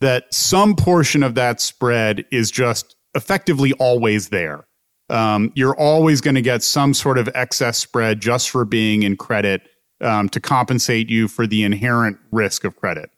that 0.00 0.32
some 0.32 0.76
portion 0.76 1.22
of 1.22 1.34
that 1.34 1.60
spread 1.60 2.24
is 2.30 2.50
just 2.50 2.96
effectively 3.14 3.72
always 3.74 4.30
there. 4.30 4.66
Um, 5.12 5.52
you're 5.54 5.76
always 5.78 6.22
going 6.22 6.36
to 6.36 6.42
get 6.42 6.62
some 6.62 6.94
sort 6.94 7.18
of 7.18 7.28
excess 7.34 7.76
spread 7.76 8.20
just 8.20 8.48
for 8.48 8.64
being 8.64 9.02
in 9.02 9.16
credit 9.16 9.62
um, 10.00 10.28
to 10.30 10.40
compensate 10.40 11.10
you 11.10 11.28
for 11.28 11.46
the 11.46 11.62
inherent 11.62 12.18
risk 12.32 12.64
of 12.64 12.76
credit. 12.76 13.10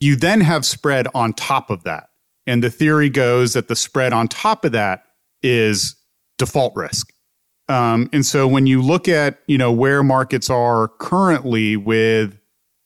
You 0.00 0.16
then 0.16 0.40
have 0.40 0.66
spread 0.66 1.06
on 1.14 1.32
top 1.32 1.70
of 1.70 1.84
that. 1.84 2.08
And 2.44 2.62
the 2.62 2.70
theory 2.70 3.08
goes 3.08 3.52
that 3.52 3.68
the 3.68 3.76
spread 3.76 4.12
on 4.12 4.26
top 4.26 4.64
of 4.64 4.72
that 4.72 5.04
is 5.44 5.94
default 6.38 6.74
risk. 6.74 7.12
Um, 7.68 8.10
and 8.12 8.26
so 8.26 8.48
when 8.48 8.66
you 8.66 8.82
look 8.82 9.08
at 9.08 9.38
you 9.46 9.56
know 9.56 9.70
where 9.70 10.02
markets 10.02 10.50
are 10.50 10.88
currently 10.98 11.76
with 11.76 12.36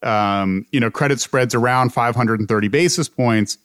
um, 0.02 0.66
you 0.72 0.78
know 0.78 0.90
credit 0.90 1.20
spreads 1.20 1.54
around 1.54 1.94
530 1.94 2.68
basis 2.68 3.08
points, 3.08 3.56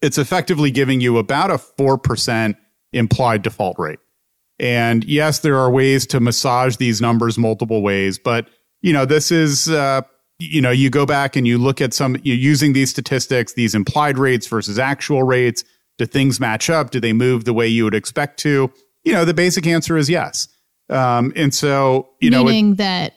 it's 0.00 0.16
effectively 0.16 0.70
giving 0.70 1.02
you 1.02 1.18
about 1.18 1.50
a 1.50 1.58
four 1.58 1.98
percent 1.98 2.56
implied 2.92 3.42
default 3.42 3.78
rate. 3.78 3.98
And 4.58 5.04
yes, 5.04 5.40
there 5.40 5.58
are 5.58 5.70
ways 5.70 6.06
to 6.08 6.20
massage 6.20 6.76
these 6.76 7.00
numbers 7.00 7.36
multiple 7.36 7.82
ways, 7.82 8.18
but 8.18 8.48
you 8.80 8.92
know 8.92 9.04
this 9.04 9.30
is 9.30 9.68
uh, 9.68 10.02
you 10.38 10.62
know 10.62 10.70
you 10.70 10.88
go 10.88 11.04
back 11.04 11.36
and 11.36 11.46
you 11.46 11.58
look 11.58 11.80
at 11.80 11.92
some 11.92 12.16
you're 12.22 12.36
using 12.36 12.72
these 12.72 12.90
statistics, 12.90 13.52
these 13.52 13.74
implied 13.74 14.18
rates 14.18 14.46
versus 14.46 14.78
actual 14.78 15.22
rates. 15.22 15.64
Do 15.98 16.06
things 16.06 16.40
match 16.40 16.68
up? 16.68 16.90
Do 16.90 17.00
they 17.00 17.12
move 17.12 17.44
the 17.44 17.54
way 17.54 17.68
you 17.68 17.84
would 17.84 17.94
expect 17.94 18.38
to? 18.40 18.70
You 19.04 19.12
know, 19.12 19.24
the 19.24 19.34
basic 19.34 19.66
answer 19.66 19.96
is 19.96 20.10
yes. 20.10 20.48
Um, 20.88 21.32
and 21.36 21.54
so, 21.54 22.10
you 22.20 22.30
Meaning 22.30 22.44
know, 22.46 22.50
meaning 22.50 22.74
that 22.76 23.14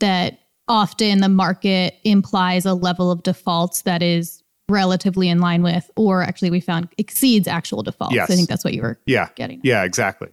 that 0.00 0.38
often 0.68 1.20
the 1.20 1.28
market 1.28 1.94
implies 2.04 2.64
a 2.64 2.74
level 2.74 3.10
of 3.10 3.22
defaults 3.22 3.82
that 3.82 4.02
is 4.02 4.39
relatively 4.70 5.28
in 5.28 5.38
line 5.38 5.62
with, 5.62 5.90
or 5.96 6.22
actually 6.22 6.50
we 6.50 6.60
found 6.60 6.88
exceeds 6.98 7.46
actual 7.48 7.82
defaults. 7.82 8.14
Yes. 8.14 8.30
I 8.30 8.36
think 8.36 8.48
that's 8.48 8.64
what 8.64 8.74
you 8.74 8.82
were 8.82 8.98
yeah, 9.06 9.28
getting. 9.34 9.60
yeah, 9.62 9.84
exactly. 9.84 10.28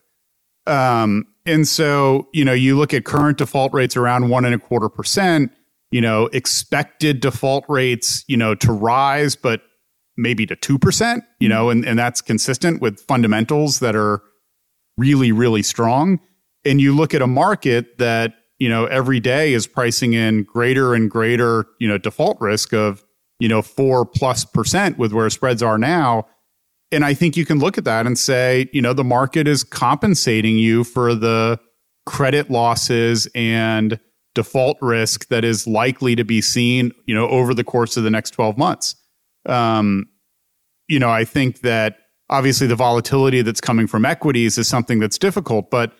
Um, 0.65 1.25
and 1.46 1.67
so, 1.67 2.27
you 2.34 2.44
know, 2.44 2.53
you 2.53 2.77
look 2.77 2.94
at 2.94 3.06
current 3.06 3.38
default 3.38 3.74
rates 3.74 3.96
around 3.96 4.29
one 4.29 4.46
and 4.46 4.53
a 4.53 4.60
quarter 4.60 4.89
percent, 4.89 5.51
you 5.91 6.01
know, 6.01 6.25
expected 6.27 7.22
default 7.22 7.63
rates, 7.70 8.25
you 8.27 8.36
know, 8.36 8.53
to 8.56 8.72
rise, 8.72 9.36
but 9.36 9.62
maybe 10.17 10.46
to 10.46 10.56
2%, 10.56 11.22
you 11.39 11.48
know, 11.48 11.70
and, 11.70 11.86
and 11.86 11.98
that's 11.98 12.22
consistent 12.22 12.82
with 12.82 13.00
fundamentals 13.01 13.79
that 13.79 13.96
are 13.96 14.22
really, 14.98 15.32
really 15.32 15.63
strong. 15.63 16.20
And 16.65 16.82
you 16.82 16.94
look 16.94 17.13
at 17.13 17.22
a 17.22 17.27
market 17.27 17.98
that, 18.00 18.34
you 18.58 18.67
know, 18.67 18.86
every 18.86 19.20
day 19.20 19.53
is 19.53 19.67
pricing 19.67 20.13
in 20.13 20.44
greater 20.44 20.94
and 20.94 21.10
greater, 21.10 21.65
you 21.79 21.88
know, 21.88 21.98
default 21.98 22.41
risk 22.41 22.74
of, 22.74 23.06
you 23.39 23.48
know, 23.48 23.62
four 23.62 24.06
plus 24.06 24.46
percent 24.46 24.98
with 24.98 25.13
where 25.13 25.29
spreads 25.29 25.62
are 25.62 25.77
now. 25.77 26.27
And 26.91 27.03
I 27.03 27.13
think 27.13 27.36
you 27.36 27.46
can 27.46 27.60
look 27.60 27.77
at 27.77 27.84
that 27.86 28.06
and 28.06 28.17
say, 28.17 28.70
you 28.72 28.82
know, 28.82 28.94
the 28.94 29.03
market 29.03 29.48
is 29.48 29.63
compensating 29.63 30.58
you 30.58 30.84
for 30.84 31.13
the 31.13 31.60
credit 32.06 32.50
losses 32.50 33.27
and 33.36 34.00
default 34.34 34.77
risk 34.82 35.27
that 35.27 35.44
is 35.44 35.67
likely 35.67 36.15
to 36.15 36.24
be 36.24 36.41
seen, 36.41 36.91
you 37.06 37.13
know, 37.13 37.27
over 37.27 37.53
the 37.53 37.63
course 37.63 37.98
of 37.98 38.03
the 38.03 38.12
next 38.12 38.32
12 38.32 38.58
months. 38.58 38.96
Um, 39.46 40.08
you 40.88 41.00
know, 41.00 41.10
I 41.10 41.25
think 41.25 41.62
that 41.62 41.98
obviously 42.29 42.67
the 42.67 42.75
volatility 42.75 43.41
that's 43.41 43.62
coming 43.62 43.88
from 43.88 44.06
equities 44.06 44.58
is 44.58 44.67
something 44.67 45.00
that's 45.00 45.17
difficult, 45.17 45.70
but 45.70 45.94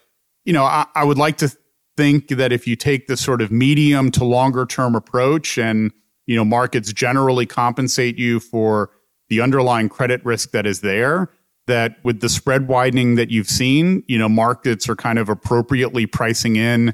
you 0.46 0.54
know, 0.54 0.64
I, 0.64 0.86
I 0.96 1.04
would 1.04 1.18
like 1.18 1.38
to 1.38 1.52
think 1.98 2.30
that 2.30 2.54
if 2.54 2.68
you 2.68 2.78
take 2.78 3.08
the 3.08 3.18
sort 3.18 3.42
of 3.42 3.52
medium 3.52 4.12
to 4.12 4.24
longer 4.24 4.66
term 4.66 4.96
approach 4.96 5.58
and 5.58 5.92
you 6.28 6.36
know 6.36 6.46
markets 6.46 6.94
generally 6.94 7.46
compensate 7.46 8.18
you 8.18 8.40
for 8.40 8.92
the 9.30 9.42
underlying 9.42 9.90
credit 9.90 10.24
risk 10.24 10.52
that 10.52 10.66
is 10.66 10.82
there 10.82 11.30
that 11.66 11.98
with 12.04 12.22
the 12.22 12.30
spread 12.30 12.68
widening 12.68 13.16
that 13.16 13.32
you've 13.32 13.50
seen 13.50 14.04
you 14.08 14.18
know 14.18 14.30
markets 14.30 14.88
are 14.88 14.96
kind 14.96 15.18
of 15.18 15.30
appropriately 15.30 16.06
pricing 16.06 16.56
in 16.56 16.94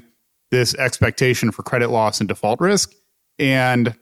this 0.50 0.74
expectation 0.76 1.50
for 1.50 1.62
credit 1.62 1.90
loss 1.90 2.20
and 2.20 2.28
default 2.28 2.60
risk 2.60 2.92
and 3.38 3.94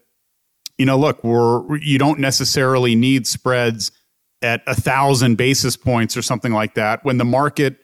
you 0.79 0.87
know 0.87 0.99
look 0.99 1.23
we're 1.25 1.77
you 1.79 1.99
don't 1.99 2.21
necessarily 2.21 2.95
need 2.95 3.27
spreads 3.27 3.91
at 4.43 4.62
a 4.67 4.75
thousand 4.75 5.37
basis 5.37 5.77
points 5.77 6.17
or 6.17 6.23
something 6.23 6.53
like 6.53 6.75
that 6.75 7.05
when 7.05 7.17
the 7.17 7.25
market 7.25 7.79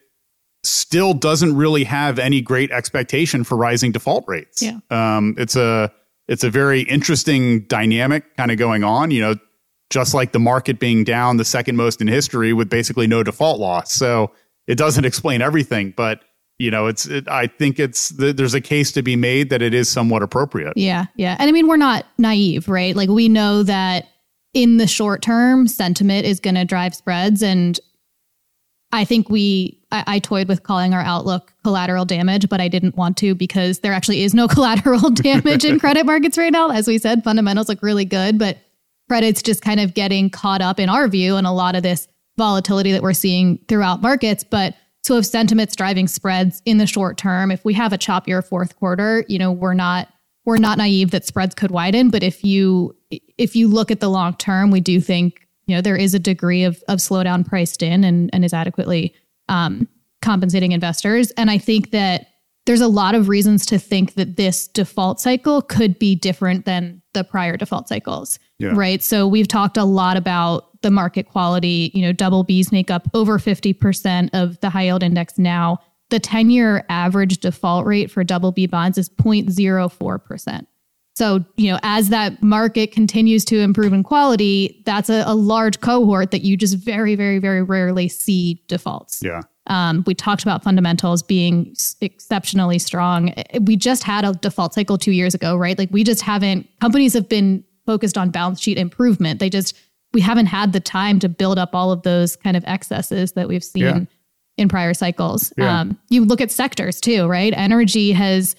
still 0.65 1.15
doesn't 1.15 1.57
really 1.57 1.85
have 1.85 2.19
any 2.19 2.41
great 2.41 2.71
expectation 2.71 3.45
for 3.45 3.57
rising 3.57 3.93
default 3.93 4.25
rates. 4.27 4.63
Yeah. 4.63 4.79
Um, 4.91 5.35
it's 5.39 5.57
a 5.57 5.93
it's 6.29 6.45
a 6.45 6.51
very 6.51 6.83
interesting 6.83 7.63
dynamic 7.63 8.37
kind 8.37 8.51
of 8.51 8.59
going 8.59 8.85
on. 8.85 9.11
You 9.11 9.21
know, 9.21 9.35
just 9.91 10.15
like 10.15 10.33
the 10.33 10.39
market 10.39 10.79
being 10.79 11.05
down 11.05 11.37
the 11.39 11.45
second 11.45 11.77
most 11.77 12.01
in 12.01 12.09
history 12.09 12.53
with 12.53 12.69
basically 12.69 13.07
no 13.07 13.23
default 13.23 13.59
loss. 13.59 13.93
So 13.93 14.33
it 14.67 14.77
doesn't 14.77 15.05
explain 15.07 15.43
everything, 15.43 15.95
but 15.97 16.23
you 16.59 16.71
know, 16.71 16.87
it's 16.89 17.07
it, 17.07 17.29
I 17.29 17.47
think 17.47 17.79
it's 17.79 18.09
there's 18.11 18.55
a 18.55 18.61
case 18.61 18.91
to 18.93 19.03
be 19.03 19.15
made 19.17 19.51
that 19.51 19.63
it 19.63 19.75
is 19.75 19.89
somewhat 19.89 20.23
appropriate. 20.23 20.73
Yeah, 20.77 21.07
yeah. 21.15 21.37
And 21.39 21.49
I 21.49 21.53
mean, 21.53 21.69
we're 21.69 21.77
not 21.77 22.05
naive, 22.19 22.69
right? 22.69 22.97
Like 22.97 23.09
we 23.09 23.29
know 23.29 23.63
that 23.63 24.09
in 24.55 24.79
the 24.79 24.87
short 24.89 25.23
term, 25.23 25.69
sentiment 25.69 26.27
is 26.27 26.41
going 26.41 26.57
to 26.57 26.65
drive 26.65 26.95
spreads. 26.95 27.43
And 27.43 27.79
I 28.91 29.05
think 29.05 29.29
we, 29.29 29.79
I, 29.93 30.05
I, 30.07 30.19
toyed 30.19 30.49
with 30.49 30.63
calling 30.63 30.95
our 30.95 31.03
outlook 31.03 31.53
collateral 31.63 32.07
damage, 32.07 32.49
but 32.49 32.61
I 32.61 32.69
didn't 32.69 32.97
want 32.97 33.19
to 33.19 33.35
because 33.35 33.81
there 33.81 33.93
actually 33.93 34.23
is 34.23 34.33
no 34.33 34.49
collateral 34.49 35.11
damage 35.11 35.65
in 35.65 35.79
credit 35.79 36.07
markets 36.07 36.39
right 36.39 36.53
now. 36.53 36.71
As 36.71 36.89
we 36.89 36.99
said, 36.99 37.23
fundamentals 37.23 37.69
look 37.69 37.83
really 37.83 38.07
good, 38.07 38.39
but 38.39 38.59
credit's 39.09 39.43
just 39.43 39.63
kind 39.63 39.81
of 39.81 39.95
getting 39.95 40.31
caught 40.31 40.63
up 40.63 40.81
in 40.81 40.89
our 40.89 41.09
view 41.09 41.37
and 41.37 41.47
a 41.47 41.53
lot 41.53 41.75
of 41.75 41.83
this 41.83 42.09
volatility 42.39 42.93
that 42.93 43.03
we're 43.03 43.13
seeing 43.13 43.59
throughout 43.69 44.01
markets. 44.01 44.45
But 44.45 44.75
so 45.03 45.19
if 45.19 45.27
sentiment's 45.27 45.77
driving 45.77 46.09
spreads 46.09 46.63
in 46.65 46.79
the 46.79 46.87
short 46.87 47.17
term, 47.17 47.51
if 47.51 47.65
we 47.65 47.75
have 47.75 47.93
a 47.93 47.99
choppier 47.99 48.45
fourth 48.45 48.77
quarter, 48.77 49.25
you 49.29 49.39
know, 49.39 49.53
we're 49.53 49.75
not 49.75 50.09
we're 50.45 50.57
not 50.57 50.79
naive 50.79 51.11
that 51.11 51.27
spreads 51.27 51.55
could 51.55 51.71
widen, 51.71 52.09
but 52.09 52.23
if 52.23 52.43
you 52.43 52.97
if 53.11 53.55
you 53.55 53.69
look 53.69 53.91
at 53.91 54.01
the 54.01 54.09
long 54.09 54.35
term, 54.35 54.71
we 54.71 54.81
do 54.81 55.01
think 55.01 55.48
you 55.69 55.77
know 55.77 55.81
there 55.81 55.97
is 55.97 56.15
a 56.15 56.19
degree 56.19 56.65
of 56.65 56.83
of 56.89 56.99
slowdown 56.99 57.47
priced 57.47 57.83
in 57.83 58.03
and 58.03 58.31
and 58.33 58.45
is 58.45 58.53
adequately 58.53 59.15
um, 59.49 59.89
compensating 60.21 60.73
investors. 60.73 61.31
And 61.33 61.51
I 61.51 61.59
think 61.59 61.93
that 61.93 62.27
there's 62.67 62.81
a 62.81 62.89
lot 62.89 63.15
of 63.15 63.29
reasons 63.29 63.65
to 63.67 63.79
think 63.79 64.15
that 64.15 64.37
this 64.37 64.67
default 64.67 65.21
cycle 65.21 65.63
could 65.63 65.99
be 65.99 66.15
different 66.15 66.65
than 66.65 67.01
the 67.15 67.25
prior 67.25 67.57
default 67.57 67.89
cycles. 67.89 68.39
Yeah. 68.59 68.73
Right. 68.75 69.03
So 69.03 69.27
we've 69.27 69.49
talked 69.49 69.77
a 69.77 69.85
lot 69.85 70.17
about 70.17 70.83
the 70.83 70.91
market 70.91 71.29
quality. 71.29 71.91
You 71.95 72.03
know, 72.03 72.13
double 72.13 72.45
Bs 72.45 72.73
make 72.73 72.91
up 72.91 73.09
over 73.15 73.39
50% 73.39 74.31
of 74.35 74.61
the 74.61 74.69
high 74.69 74.85
yield 74.85 75.03
index 75.03 75.39
now 75.39 75.79
the 76.11 76.21
10 76.21 76.51
year 76.51 76.85
average 76.89 77.39
default 77.39 77.87
rate 77.87 78.11
for 78.11 78.25
double 78.25 78.53
B 78.53 78.67
bonds 78.67 78.99
is 78.99 79.09
0.04%. 79.09 80.67
So, 81.19 81.45
you 81.57 81.73
know, 81.73 81.81
as 81.83 82.11
that 82.11 82.41
market 82.45 82.93
continues 82.93 83.45
to 83.47 83.59
improve 83.59 83.93
in 83.93 84.05
quality, 84.05 84.81
that's 84.87 85.11
a, 85.11 85.25
a 85.27 85.35
large 85.35 85.81
cohort 85.81 86.31
that 86.31 86.43
you 86.43 86.57
just 86.57 86.77
very, 86.77 87.17
very, 87.17 87.41
very 87.41 87.61
rarely 87.61 88.07
see 88.07 88.63
defaults. 88.69 89.21
Yeah. 89.21 89.43
Um, 89.67 90.05
we 90.07 90.15
talked 90.15 90.45
about 90.45 90.63
fundamentals 90.63 91.25
being 91.25 91.75
exceptionally 92.01 92.79
strong. 92.79 93.35
We 93.63 93.77
just 93.77 94.05
had 94.05 94.25
a 94.25 94.35
default 94.35 94.75
cycle 94.75 94.97
two 94.97 95.11
years 95.11 95.35
ago, 95.35 95.57
right? 95.57 95.77
Like 95.77 95.89
we 95.91 96.05
just 96.05 96.23
haven't, 96.23 96.69
companies 96.81 97.15
have 97.15 97.29
been 97.29 97.65
focused 97.85 98.17
on 98.17 98.31
balance 98.31 98.61
sheet 98.61 98.79
improvement. 98.79 99.41
They 99.41 99.51
just, 99.51 99.77
we 100.13 100.21
haven't 100.21 100.47
had 100.47 100.73
the 100.73 100.79
time 100.79 101.19
to 101.19 101.29
build 101.29 101.59
up 101.59 101.75
all 101.75 101.91
of 101.91 102.03
those 102.03 102.37
kind 102.37 102.57
of 102.57 102.63
excesses 102.65 103.33
that 103.33 103.49
we've 103.49 103.65
seen. 103.65 103.83
Yeah 103.83 104.01
in 104.57 104.69
prior 104.69 104.93
cycles. 104.93 105.53
Yeah. 105.57 105.83
Um, 105.83 105.97
you 106.09 106.25
look 106.25 106.41
at 106.41 106.51
sectors 106.51 107.01
too, 107.01 107.29
right? 107.29 107.55
Energy 107.57 108.11
has 108.11 108.57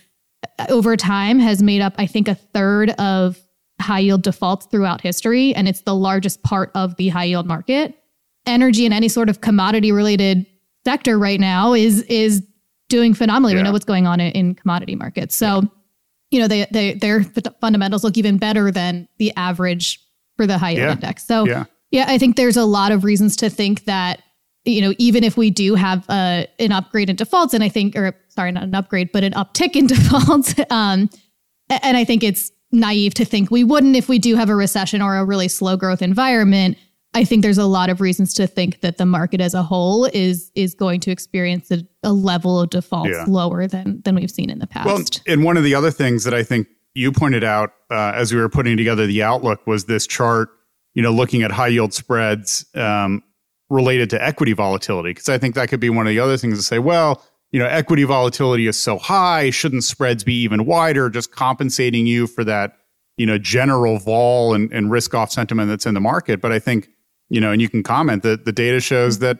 over 0.70 0.98
time 0.98 1.40
has 1.40 1.62
made 1.64 1.82
up, 1.82 1.94
I 1.98 2.06
think, 2.06 2.28
a 2.28 2.36
third 2.36 2.92
of 2.92 3.38
high 3.82 4.00
yield 4.00 4.24
defaults 4.24 4.66
throughout 4.66 5.02
history, 5.02 5.56
and 5.56 5.68
it's 5.68 5.82
the 5.82 5.96
largest 5.96 6.44
part 6.44 6.72
of 6.76 6.96
the 6.98 7.10
high 7.10 7.26
yield 7.26 7.48
market. 7.48 7.96
Energy 8.46 8.86
and 8.86 8.94
any 8.94 9.08
sort 9.08 9.30
of 9.30 9.42
commodity 9.42 9.92
related 9.92 10.46
sector 10.86 11.18
right 11.18 11.40
now 11.40 11.74
is 11.74 12.02
is 12.04 12.46
doing 12.90 13.14
phenomenally. 13.14 13.54
Yeah. 13.54 13.60
We 13.60 13.64
know 13.64 13.72
what's 13.72 13.86
going 13.86 14.08
on 14.08 14.20
in, 14.20 14.32
in 14.32 14.56
commodity 14.56 14.96
markets, 14.96 15.36
so. 15.36 15.64
You 16.32 16.40
know, 16.40 16.48
they, 16.48 16.68
they 16.70 16.94
their 16.94 17.24
fundamentals 17.60 18.04
look 18.04 18.16
even 18.16 18.38
better 18.38 18.70
than 18.70 19.08
the 19.18 19.34
average 19.36 20.00
for 20.38 20.46
the 20.46 20.60
high 20.60 20.70
yield 20.70 20.86
yeah. 20.86 20.92
index. 20.92 21.26
So, 21.26 21.48
yeah. 21.48 21.66
yeah, 21.90 22.06
I 22.08 22.20
think 22.20 22.36
there's 22.36 22.56
a 22.56 22.66
lot 22.66 22.92
of 22.92 23.04
reasons 23.04 23.36
to 23.38 23.50
think 23.50 23.86
that 23.86 24.22
you 24.66 24.82
know, 24.82 24.94
even 24.98 25.24
if 25.24 25.38
we 25.38 25.50
do 25.50 25.76
have 25.76 26.06
uh, 26.10 26.46
an 26.60 26.72
upgrade 26.72 27.10
in 27.10 27.16
defaults, 27.16 27.54
and 27.54 27.64
I 27.64 27.70
think, 27.70 27.96
or 27.96 28.14
sorry, 28.40 28.54
not 28.54 28.64
an 28.64 28.74
upgrade, 28.74 29.12
but 29.12 29.26
an 29.26 29.34
uptick 29.34 29.76
in 29.76 29.86
defaults, 29.88 30.56
um, 30.70 31.10
and 31.70 31.98
I 31.98 32.06
think 32.06 32.24
it's 32.24 32.52
naive 32.72 33.14
to 33.16 33.26
think 33.26 33.52
we 33.52 33.64
wouldn't 33.66 33.96
if 33.96 34.08
we 34.08 34.18
do 34.18 34.36
have 34.36 34.50
a 34.50 34.56
recession 34.56 35.02
or 35.02 35.18
a 35.18 35.26
really 35.26 35.50
slow 35.50 35.76
growth 35.76 36.02
environment. 36.02 36.78
I 37.14 37.26
think 37.26 37.42
there's 37.42 37.58
a 37.58 37.66
lot 37.66 37.90
of 37.90 38.02
reasons 38.02 38.34
to 38.36 38.48
think 38.48 38.82
that 38.82 38.98
the 38.98 39.06
market 39.06 39.42
as 39.42 39.54
a 39.54 39.64
whole 39.64 40.06
is 40.06 40.52
is 40.56 40.74
going 40.74 41.02
to 41.02 41.12
experience 41.12 41.70
a, 41.70 41.80
a 42.04 42.14
level 42.14 42.62
of 42.62 42.70
defaults 42.70 43.10
yeah. 43.12 43.26
lower 43.28 43.68
than 43.68 44.02
than 44.06 44.16
we've 44.16 44.32
seen 44.32 44.50
in 44.50 44.60
the 44.60 44.68
past. 44.68 44.86
Well, 44.86 45.04
and 45.28 45.44
one 45.44 45.58
of 45.58 45.64
the 45.66 45.76
other 45.76 45.92
things 45.92 46.24
that 46.24 46.34
I 46.34 46.44
think 46.44 46.68
you 46.94 47.12
pointed 47.12 47.44
out 47.44 47.74
uh, 47.92 48.14
as 48.16 48.34
we 48.34 48.40
were 48.40 48.50
putting 48.50 48.78
together 48.78 49.06
the 49.06 49.22
outlook 49.22 49.68
was 49.68 49.86
this 49.86 50.08
chart. 50.08 50.50
You 50.94 51.04
know, 51.04 51.12
looking 51.12 51.44
at 51.44 51.52
high 51.52 51.68
yield 51.68 51.94
spreads 51.94 52.66
um, 52.76 53.22
related 53.70 54.10
to 54.12 54.24
equity 54.24 54.54
volatility 54.54 55.10
because 55.10 55.30
I 55.30 55.38
think 55.38 55.56
that 55.56 55.70
could 55.70 55.80
be 55.80 55.90
one 55.90 56.08
of 56.08 56.12
the 56.12 56.20
other 56.20 56.38
things 56.38 56.58
to 56.58 56.64
say, 56.64 56.80
well, 56.80 57.24
you 57.52 57.60
know, 57.60 57.66
equity 57.66 58.04
volatility 58.04 58.68
is 58.68 58.80
so 58.80 58.98
high, 58.98 59.50
shouldn't 59.50 59.84
spreads 59.84 60.24
be 60.24 60.36
even 60.42 60.66
wider, 60.66 61.10
just 61.10 61.32
compensating 61.32 62.06
you 62.06 62.28
for 62.28 62.44
that, 62.44 62.74
you 63.18 63.26
know, 63.26 63.38
general 63.38 63.98
vol 64.00 64.54
and, 64.54 64.72
and 64.72 64.92
risk 64.92 65.14
off 65.14 65.32
sentiment 65.32 65.70
that's 65.70 65.86
in 65.86 65.94
the 65.94 66.00
market. 66.00 66.42
But 66.42 66.52
I 66.52 66.60
think 66.60 66.90
you 67.30 67.40
know, 67.40 67.52
and 67.52 67.62
you 67.62 67.70
can 67.70 67.84
comment 67.84 68.24
that 68.24 68.46
the 68.46 68.52
data 68.52 68.80
shows 68.80 69.20
that 69.20 69.40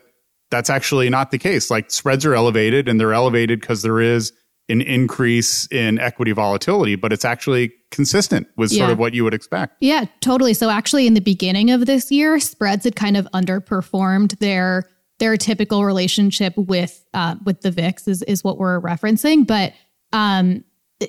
that's 0.50 0.70
actually 0.70 1.10
not 1.10 1.30
the 1.30 1.38
case. 1.38 1.70
Like 1.70 1.90
spreads 1.90 2.24
are 2.24 2.34
elevated 2.34 2.88
and 2.88 2.98
they're 2.98 3.12
elevated 3.12 3.60
because 3.60 3.82
there 3.82 4.00
is 4.00 4.32
an 4.68 4.80
increase 4.80 5.66
in 5.72 5.98
equity 5.98 6.30
volatility, 6.32 6.94
but 6.94 7.12
it's 7.12 7.24
actually 7.24 7.72
consistent 7.90 8.46
with 8.56 8.70
sort 8.70 8.90
of 8.90 8.98
what 8.98 9.14
you 9.14 9.24
would 9.24 9.34
expect. 9.34 9.76
Yeah, 9.80 10.04
totally. 10.20 10.54
So 10.54 10.70
actually 10.70 11.08
in 11.08 11.14
the 11.14 11.20
beginning 11.20 11.70
of 11.70 11.86
this 11.86 12.12
year, 12.12 12.38
spreads 12.38 12.84
had 12.84 12.94
kind 12.94 13.16
of 13.16 13.26
underperformed 13.34 14.38
their 14.38 14.88
their 15.20 15.36
typical 15.36 15.84
relationship 15.84 16.54
with 16.56 17.04
uh, 17.14 17.36
with 17.44 17.60
the 17.60 17.70
VIX 17.70 18.08
is 18.08 18.22
is 18.22 18.42
what 18.42 18.58
we're 18.58 18.80
referencing. 18.80 19.46
But 19.46 19.74
um, 20.12 20.64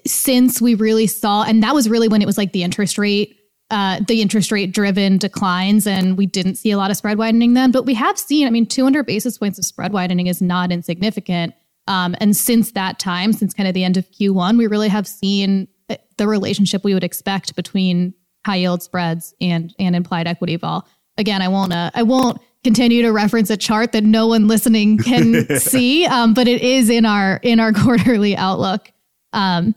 since 0.05 0.61
we 0.61 0.75
really 0.75 1.07
saw, 1.07 1.43
and 1.43 1.63
that 1.63 1.73
was 1.73 1.89
really 1.89 2.07
when 2.07 2.21
it 2.21 2.25
was 2.25 2.37
like 2.37 2.51
the 2.51 2.61
interest 2.61 2.97
rate, 2.97 3.37
uh, 3.71 4.01
the 4.07 4.21
interest 4.21 4.51
rate 4.51 4.73
driven 4.73 5.17
declines, 5.17 5.87
and 5.87 6.17
we 6.17 6.25
didn't 6.25 6.55
see 6.55 6.71
a 6.71 6.77
lot 6.77 6.91
of 6.91 6.97
spread 6.97 7.17
widening 7.17 7.53
then. 7.53 7.71
But 7.71 7.85
we 7.85 7.93
have 7.95 8.19
seen, 8.19 8.45
I 8.45 8.51
mean, 8.51 8.67
200 8.67 9.05
basis 9.05 9.37
points 9.37 9.57
of 9.57 9.65
spread 9.65 9.93
widening 9.93 10.27
is 10.27 10.41
not 10.41 10.71
insignificant. 10.71 11.55
Um, 11.87 12.15
and 12.19 12.37
since 12.37 12.73
that 12.73 12.99
time, 12.99 13.33
since 13.33 13.53
kind 13.53 13.67
of 13.67 13.73
the 13.73 13.83
end 13.83 13.97
of 13.97 14.09
Q1, 14.11 14.57
we 14.57 14.67
really 14.67 14.89
have 14.89 15.07
seen 15.07 15.67
uh, 15.89 15.95
the 16.17 16.27
relationship 16.27 16.83
we 16.83 16.93
would 16.93 17.03
expect 17.03 17.55
between 17.55 18.13
high 18.45 18.57
yield 18.57 18.83
spreads 18.83 19.33
and 19.39 19.73
and 19.79 19.95
implied 19.95 20.27
equity 20.27 20.57
vol. 20.57 20.87
Again, 21.17 21.41
I 21.41 21.47
won't 21.47 21.73
uh, 21.73 21.91
I 21.93 22.03
won't 22.03 22.41
continue 22.63 23.01
to 23.01 23.11
reference 23.11 23.49
a 23.49 23.57
chart 23.57 23.91
that 23.91 24.03
no 24.03 24.27
one 24.27 24.47
listening 24.47 24.97
can 24.97 25.47
see, 25.59 26.05
um, 26.05 26.33
but 26.33 26.47
it 26.47 26.61
is 26.61 26.89
in 26.89 27.05
our 27.05 27.39
in 27.43 27.59
our 27.59 27.73
quarterly 27.73 28.35
outlook. 28.35 28.91
Um, 29.33 29.75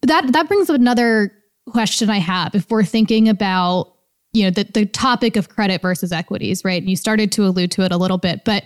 but 0.00 0.08
that 0.08 0.32
that 0.32 0.48
brings 0.48 0.70
up 0.70 0.76
another 0.76 1.32
question 1.70 2.10
I 2.10 2.18
have. 2.18 2.54
If 2.54 2.70
we're 2.70 2.84
thinking 2.84 3.28
about 3.28 3.94
you 4.32 4.44
know 4.44 4.50
the 4.50 4.64
the 4.64 4.86
topic 4.86 5.36
of 5.36 5.48
credit 5.48 5.82
versus 5.82 6.12
equities, 6.12 6.64
right? 6.64 6.80
And 6.80 6.90
you 6.90 6.96
started 6.96 7.32
to 7.32 7.46
allude 7.46 7.70
to 7.72 7.82
it 7.82 7.92
a 7.92 7.96
little 7.96 8.18
bit, 8.18 8.44
but 8.44 8.64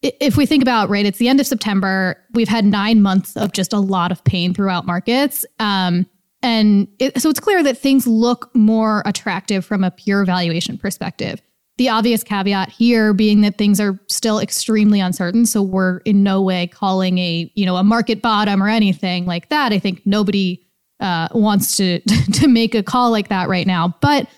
if 0.00 0.36
we 0.36 0.46
think 0.46 0.62
about 0.62 0.88
right, 0.88 1.04
it's 1.04 1.18
the 1.18 1.28
end 1.28 1.40
of 1.40 1.46
September. 1.46 2.16
We've 2.32 2.48
had 2.48 2.64
nine 2.64 3.02
months 3.02 3.36
of 3.36 3.52
just 3.52 3.72
a 3.72 3.80
lot 3.80 4.12
of 4.12 4.22
pain 4.22 4.54
throughout 4.54 4.86
markets. 4.86 5.44
Um, 5.58 6.06
and 6.40 6.86
it, 7.00 7.20
so 7.20 7.30
it's 7.30 7.40
clear 7.40 7.64
that 7.64 7.78
things 7.78 8.06
look 8.06 8.54
more 8.54 9.02
attractive 9.06 9.64
from 9.64 9.82
a 9.82 9.90
pure 9.90 10.24
valuation 10.24 10.78
perspective. 10.78 11.42
The 11.78 11.88
obvious 11.88 12.22
caveat 12.22 12.70
here 12.70 13.14
being 13.14 13.40
that 13.42 13.56
things 13.56 13.80
are 13.80 13.98
still 14.08 14.38
extremely 14.40 15.00
uncertain. 15.00 15.46
So 15.46 15.62
we're 15.62 15.98
in 15.98 16.22
no 16.22 16.42
way 16.42 16.66
calling 16.66 17.18
a, 17.18 17.50
you 17.54 17.64
know, 17.64 17.76
a 17.76 17.84
market 17.84 18.20
bottom 18.20 18.62
or 18.62 18.68
anything 18.68 19.26
like 19.26 19.48
that. 19.48 19.72
I 19.72 19.78
think 19.78 20.02
nobody 20.04 20.62
uh, 21.00 21.28
wants 21.32 21.76
to 21.76 22.00
to 22.32 22.48
make 22.48 22.74
a 22.74 22.82
call 22.82 23.10
like 23.10 23.28
that 23.28 23.48
right 23.48 23.66
now. 23.66 23.96
But 24.00 24.28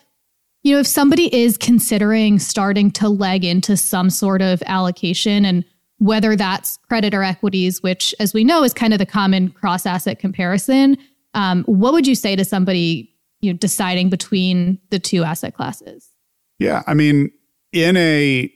you 0.63 0.75
know, 0.75 0.81
if 0.81 0.87
somebody 0.87 1.35
is 1.35 1.57
considering 1.57 2.39
starting 2.39 2.91
to 2.91 3.09
leg 3.09 3.45
into 3.45 3.77
some 3.77 4.11
sort 4.11 4.43
of 4.43 4.63
allocation 4.67 5.47
and 5.47 5.65
whether 5.97 6.37
that's 6.37 6.77
credit 6.89 7.15
or 7.15 7.23
equities, 7.23 7.83
which 7.83 8.15
as 8.21 8.35
we 8.35 8.45
know 8.45 8.63
is 8.63 8.75
kind 8.75 8.93
of 8.93 8.99
the 8.99 9.07
common 9.07 9.51
cross 9.51 9.87
asset 9.87 10.19
comparison, 10.19 10.99
um, 11.35 11.65
what 11.65 11.93
would 11.93 12.07
you 12.07 12.15
say 12.15 12.37
to 12.37 12.45
somebody 12.45 13.11
you 13.41 13.53
know 13.53 13.57
deciding 13.57 14.11
between 14.11 14.79
the 14.91 14.99
two 14.99 15.25
asset 15.25 15.55
classes? 15.55 16.10
Yeah. 16.61 16.83
I 16.87 16.95
mean, 16.95 17.33
in 17.73 17.97
a 17.97 18.53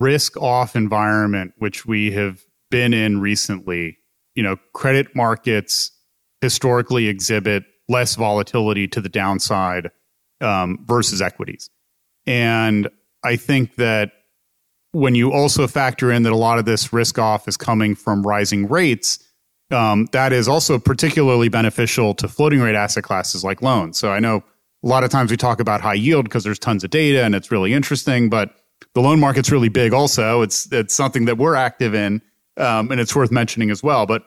risk 0.00 0.36
off 0.36 0.76
environment, 0.76 1.54
which 1.58 1.86
we 1.86 2.10
have 2.10 2.42
been 2.70 2.92
in 2.92 3.20
recently, 3.20 3.96
you 4.34 4.42
know, 4.42 4.56
credit 4.74 5.14
markets 5.14 5.92
historically 6.40 7.06
exhibit 7.06 7.64
less 7.88 8.16
volatility 8.16 8.88
to 8.88 9.00
the 9.00 9.08
downside 9.08 9.90
um, 10.40 10.84
versus 10.84 11.22
equities. 11.22 11.70
And 12.26 12.88
I 13.22 13.36
think 13.36 13.76
that 13.76 14.10
when 14.92 15.14
you 15.14 15.32
also 15.32 15.66
factor 15.66 16.10
in 16.10 16.24
that 16.24 16.32
a 16.32 16.36
lot 16.36 16.58
of 16.58 16.64
this 16.64 16.92
risk 16.92 17.18
off 17.18 17.46
is 17.46 17.56
coming 17.56 17.94
from 17.94 18.26
rising 18.26 18.68
rates, 18.68 19.20
um, 19.70 20.06
that 20.12 20.32
is 20.32 20.48
also 20.48 20.78
particularly 20.78 21.48
beneficial 21.48 22.14
to 22.14 22.28
floating 22.28 22.60
rate 22.60 22.74
asset 22.74 23.04
classes 23.04 23.44
like 23.44 23.62
loans. 23.62 23.98
So 23.98 24.10
I 24.10 24.18
know 24.18 24.42
a 24.84 24.86
lot 24.86 25.02
of 25.02 25.10
times 25.10 25.30
we 25.30 25.36
talk 25.36 25.60
about 25.60 25.80
high 25.80 25.94
yield 25.94 26.24
because 26.24 26.44
there's 26.44 26.58
tons 26.58 26.84
of 26.84 26.90
data 26.90 27.24
and 27.24 27.34
it's 27.34 27.50
really 27.50 27.72
interesting, 27.72 28.28
but 28.28 28.54
the 28.94 29.00
loan 29.00 29.18
market's 29.18 29.50
really 29.50 29.70
big 29.70 29.94
also. 29.94 30.42
It's 30.42 30.70
it's 30.72 30.94
something 30.94 31.24
that 31.24 31.38
we're 31.38 31.54
active 31.54 31.94
in, 31.94 32.20
um, 32.58 32.90
and 32.90 33.00
it's 33.00 33.16
worth 33.16 33.32
mentioning 33.32 33.70
as 33.70 33.82
well. 33.82 34.04
But 34.06 34.24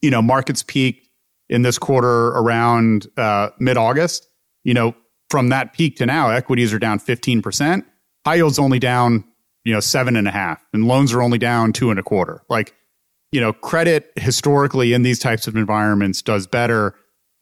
you 0.00 0.10
know, 0.10 0.22
markets 0.22 0.62
peaked 0.62 1.08
in 1.48 1.62
this 1.62 1.78
quarter 1.78 2.28
around 2.28 3.06
uh, 3.16 3.50
mid 3.58 3.76
August. 3.76 4.28
You 4.64 4.72
know, 4.72 4.94
from 5.28 5.50
that 5.50 5.74
peak 5.74 5.96
to 5.96 6.06
now, 6.06 6.30
equities 6.30 6.72
are 6.72 6.78
down 6.78 6.98
15%. 6.98 7.84
High 8.24 8.34
yield's 8.36 8.58
only 8.58 8.78
down, 8.78 9.24
you 9.64 9.74
know, 9.74 9.80
seven 9.80 10.16
and 10.16 10.26
a 10.26 10.30
half, 10.30 10.64
and 10.72 10.86
loans 10.86 11.12
are 11.12 11.20
only 11.20 11.36
down 11.36 11.74
two 11.74 11.90
and 11.90 12.00
a 12.00 12.02
quarter. 12.02 12.42
Like, 12.48 12.74
you 13.30 13.40
know, 13.40 13.52
credit 13.52 14.10
historically 14.16 14.94
in 14.94 15.02
these 15.02 15.18
types 15.18 15.46
of 15.46 15.56
environments 15.56 16.22
does 16.22 16.46
better, 16.46 16.94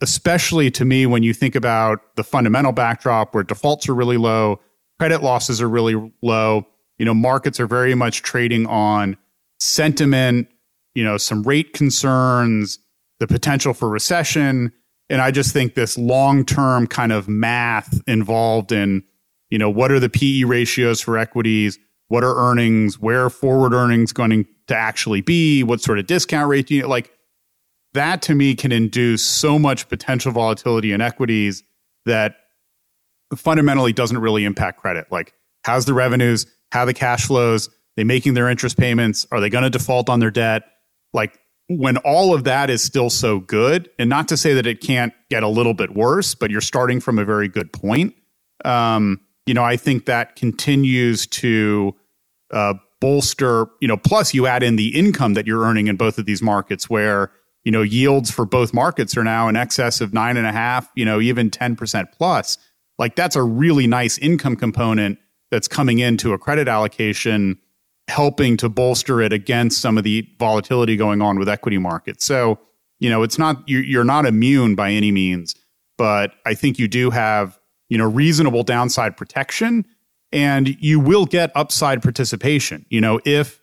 especially 0.02 0.70
to 0.72 0.84
me 0.84 1.06
when 1.06 1.22
you 1.22 1.32
think 1.32 1.54
about 1.54 2.16
the 2.16 2.24
fundamental 2.24 2.72
backdrop 2.72 3.34
where 3.34 3.44
defaults 3.44 3.88
are 3.88 3.94
really 3.94 4.16
low, 4.16 4.60
credit 4.98 5.22
losses 5.22 5.62
are 5.62 5.68
really 5.68 6.12
low. 6.22 6.66
You 6.98 7.06
know, 7.06 7.14
markets 7.14 7.60
are 7.60 7.66
very 7.66 7.94
much 7.94 8.22
trading 8.22 8.66
on 8.66 9.16
sentiment, 9.60 10.48
you 10.94 11.04
know, 11.04 11.16
some 11.16 11.44
rate 11.44 11.72
concerns, 11.72 12.80
the 13.20 13.28
potential 13.28 13.72
for 13.72 13.88
recession. 13.88 14.72
And 15.08 15.20
I 15.20 15.30
just 15.30 15.52
think 15.52 15.74
this 15.74 15.96
long 15.96 16.44
term 16.44 16.86
kind 16.88 17.12
of 17.12 17.28
math 17.28 18.00
involved 18.08 18.72
in, 18.72 19.04
you 19.50 19.58
know, 19.58 19.70
what 19.70 19.92
are 19.92 20.00
the 20.00 20.10
PE 20.10 20.42
ratios 20.44 21.00
for 21.00 21.16
equities? 21.16 21.78
What 22.08 22.24
are 22.24 22.36
earnings? 22.36 22.98
Where 22.98 23.30
forward 23.30 23.72
earnings 23.72 24.12
going 24.12 24.46
to 24.66 24.76
actually 24.76 25.20
be? 25.20 25.62
What 25.62 25.80
sort 25.80 25.98
of 26.00 26.06
discount 26.06 26.48
rate 26.48 26.66
do 26.66 26.74
you 26.74 26.86
like? 26.88 27.12
That 27.94 28.22
to 28.22 28.34
me 28.34 28.54
can 28.54 28.72
induce 28.72 29.24
so 29.24 29.58
much 29.58 29.88
potential 29.88 30.32
volatility 30.32 30.92
in 30.92 31.00
equities 31.00 31.62
that 32.06 32.36
fundamentally 33.36 33.92
doesn't 33.92 34.18
really 34.18 34.44
impact 34.44 34.80
credit. 34.80 35.06
Like, 35.10 35.34
how's 35.64 35.84
the 35.84 35.94
revenues? 35.94 36.46
How 36.70 36.84
the 36.84 36.94
cash 36.94 37.26
flows? 37.26 37.68
They 37.96 38.04
making 38.04 38.34
their 38.34 38.48
interest 38.48 38.78
payments? 38.78 39.26
Are 39.30 39.40
they 39.40 39.50
going 39.50 39.64
to 39.64 39.70
default 39.70 40.08
on 40.08 40.20
their 40.20 40.30
debt? 40.30 40.62
Like, 41.12 41.38
when 41.68 41.96
all 41.98 42.34
of 42.34 42.44
that 42.44 42.70
is 42.70 42.82
still 42.82 43.10
so 43.10 43.40
good, 43.40 43.88
and 43.98 44.08
not 44.08 44.28
to 44.28 44.36
say 44.36 44.54
that 44.54 44.66
it 44.66 44.80
can't 44.80 45.12
get 45.30 45.42
a 45.42 45.48
little 45.48 45.74
bit 45.74 45.94
worse, 45.94 46.34
but 46.34 46.50
you're 46.50 46.60
starting 46.60 47.00
from 47.00 47.18
a 47.18 47.24
very 47.24 47.48
good 47.48 47.72
point. 47.72 48.14
Um, 48.64 49.20
you 49.46 49.54
know, 49.54 49.64
I 49.64 49.76
think 49.76 50.06
that 50.06 50.36
continues 50.36 51.26
to 51.28 51.94
uh, 52.52 52.74
bolster. 53.00 53.66
You 53.80 53.88
know, 53.88 53.96
plus 53.96 54.34
you 54.34 54.46
add 54.46 54.62
in 54.62 54.76
the 54.76 54.98
income 54.98 55.34
that 55.34 55.46
you're 55.46 55.62
earning 55.62 55.88
in 55.88 55.96
both 55.96 56.18
of 56.18 56.26
these 56.26 56.42
markets, 56.42 56.90
where 56.90 57.30
you 57.64 57.72
know 57.72 57.82
yields 57.82 58.30
for 58.30 58.44
both 58.44 58.72
markets 58.74 59.16
are 59.16 59.24
now 59.24 59.48
in 59.48 59.56
excess 59.56 60.00
of 60.00 60.12
nine 60.12 60.36
and 60.36 60.46
a 60.46 60.52
half. 60.52 60.90
You 60.94 61.04
know, 61.04 61.20
even 61.20 61.50
ten 61.50 61.76
percent 61.76 62.10
plus. 62.12 62.58
Like 62.98 63.16
that's 63.16 63.36
a 63.36 63.42
really 63.42 63.86
nice 63.86 64.18
income 64.18 64.56
component 64.56 65.18
that's 65.50 65.68
coming 65.68 65.98
into 65.98 66.32
a 66.32 66.38
credit 66.38 66.68
allocation 66.68 67.58
helping 68.08 68.56
to 68.58 68.68
bolster 68.68 69.20
it 69.22 69.32
against 69.32 69.80
some 69.80 69.96
of 69.96 70.04
the 70.04 70.28
volatility 70.38 70.96
going 70.96 71.22
on 71.22 71.38
with 71.38 71.48
equity 71.48 71.78
markets. 71.78 72.24
So, 72.24 72.58
you 73.00 73.08
know, 73.08 73.22
it's 73.22 73.38
not 73.38 73.62
you- 73.68 73.78
you're 73.78 74.04
not 74.04 74.26
immune 74.26 74.74
by 74.74 74.90
any 74.90 75.12
means, 75.12 75.54
but 75.96 76.32
I 76.44 76.54
think 76.54 76.78
you 76.78 76.88
do 76.88 77.10
have, 77.10 77.58
you 77.88 77.96
know, 77.98 78.08
reasonable 78.08 78.62
downside 78.64 79.16
protection 79.16 79.84
and 80.32 80.76
you 80.80 80.98
will 80.98 81.26
get 81.26 81.52
upside 81.54 82.02
participation. 82.02 82.86
You 82.90 83.00
know, 83.00 83.20
if 83.24 83.61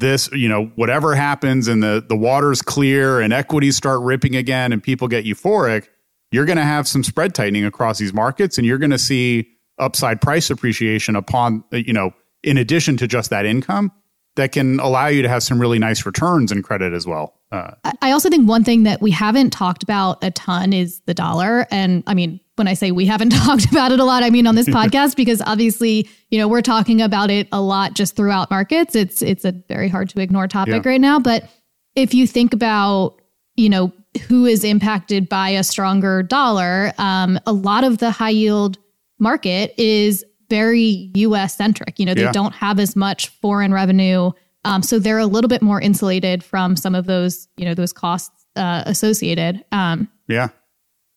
this, 0.00 0.30
you 0.32 0.48
know, 0.48 0.66
whatever 0.74 1.14
happens 1.14 1.68
and 1.68 1.82
the 1.82 2.04
the 2.06 2.16
water's 2.16 2.62
clear 2.62 3.20
and 3.20 3.32
equities 3.32 3.76
start 3.76 4.00
ripping 4.00 4.34
again 4.36 4.72
and 4.72 4.82
people 4.82 5.08
get 5.08 5.24
euphoric, 5.24 5.88
you're 6.32 6.44
going 6.44 6.58
to 6.58 6.64
have 6.64 6.88
some 6.88 7.04
spread 7.04 7.34
tightening 7.34 7.64
across 7.64 7.98
these 7.98 8.12
markets 8.12 8.58
and 8.58 8.66
you're 8.66 8.78
going 8.78 8.90
to 8.90 8.98
see 8.98 9.48
upside 9.78 10.20
price 10.20 10.50
appreciation 10.50 11.16
upon, 11.16 11.64
you 11.72 11.92
know, 11.92 12.12
in 12.42 12.58
addition 12.58 12.96
to 12.96 13.06
just 13.06 13.30
that 13.30 13.46
income 13.46 13.92
that 14.36 14.52
can 14.52 14.78
allow 14.80 15.06
you 15.06 15.22
to 15.22 15.28
have 15.28 15.42
some 15.42 15.60
really 15.60 15.78
nice 15.78 16.06
returns 16.06 16.52
in 16.52 16.62
credit 16.62 16.92
as 16.92 17.06
well. 17.06 17.34
Uh, 17.50 17.72
I 18.00 18.12
also 18.12 18.30
think 18.30 18.48
one 18.48 18.62
thing 18.62 18.84
that 18.84 19.02
we 19.02 19.10
haven't 19.10 19.50
talked 19.50 19.82
about 19.82 20.22
a 20.22 20.30
ton 20.30 20.72
is 20.72 21.00
the 21.06 21.14
dollar. 21.14 21.66
And 21.70 22.04
I 22.06 22.14
mean, 22.14 22.40
when 22.60 22.68
I 22.68 22.74
say 22.74 22.90
we 22.90 23.06
haven't 23.06 23.30
talked 23.44 23.64
about 23.72 23.90
it 23.90 23.98
a 24.00 24.04
lot, 24.04 24.22
I 24.22 24.28
mean 24.28 24.46
on 24.46 24.54
this 24.54 24.68
podcast 24.78 25.16
because 25.16 25.40
obviously, 25.40 26.06
you 26.30 26.38
know, 26.38 26.46
we're 26.46 26.60
talking 26.60 27.00
about 27.00 27.30
it 27.30 27.48
a 27.52 27.60
lot 27.62 27.94
just 27.94 28.14
throughout 28.16 28.50
markets. 28.50 28.94
It's 28.94 29.22
it's 29.22 29.46
a 29.46 29.52
very 29.66 29.88
hard 29.88 30.10
to 30.10 30.20
ignore 30.20 30.46
topic 30.46 30.84
Yeah. 30.84 30.90
right 30.90 31.00
now. 31.00 31.18
But 31.18 31.48
if 31.96 32.12
you 32.12 32.26
think 32.26 32.52
about, 32.52 33.16
you 33.56 33.70
know, 33.70 33.92
who 34.28 34.44
is 34.44 34.62
impacted 34.62 35.28
by 35.28 35.48
a 35.48 35.64
stronger 35.64 36.22
dollar, 36.22 36.92
um, 36.98 37.38
a 37.46 37.52
lot 37.52 37.82
of 37.82 37.96
the 37.98 38.10
high 38.10 38.28
yield 38.30 38.76
market 39.18 39.72
is 39.78 40.22
very 40.50 41.10
US 41.14 41.56
centric. 41.56 41.98
You 41.98 42.04
know, 42.06 42.14
they 42.14 42.22
Yeah. 42.24 42.32
don't 42.32 42.54
have 42.54 42.78
as 42.78 42.94
much 42.94 43.28
foreign 43.28 43.72
revenue. 43.72 44.32
Um, 44.66 44.82
so 44.82 44.98
they're 44.98 45.18
a 45.18 45.26
little 45.26 45.48
bit 45.48 45.62
more 45.62 45.80
insulated 45.80 46.44
from 46.44 46.76
some 46.76 46.94
of 46.94 47.06
those, 47.06 47.48
you 47.56 47.64
know, 47.64 47.72
those 47.74 47.92
costs 47.94 48.44
uh, 48.56 48.82
associated. 48.86 49.64
Um, 49.72 50.08
Yeah. 50.28 50.48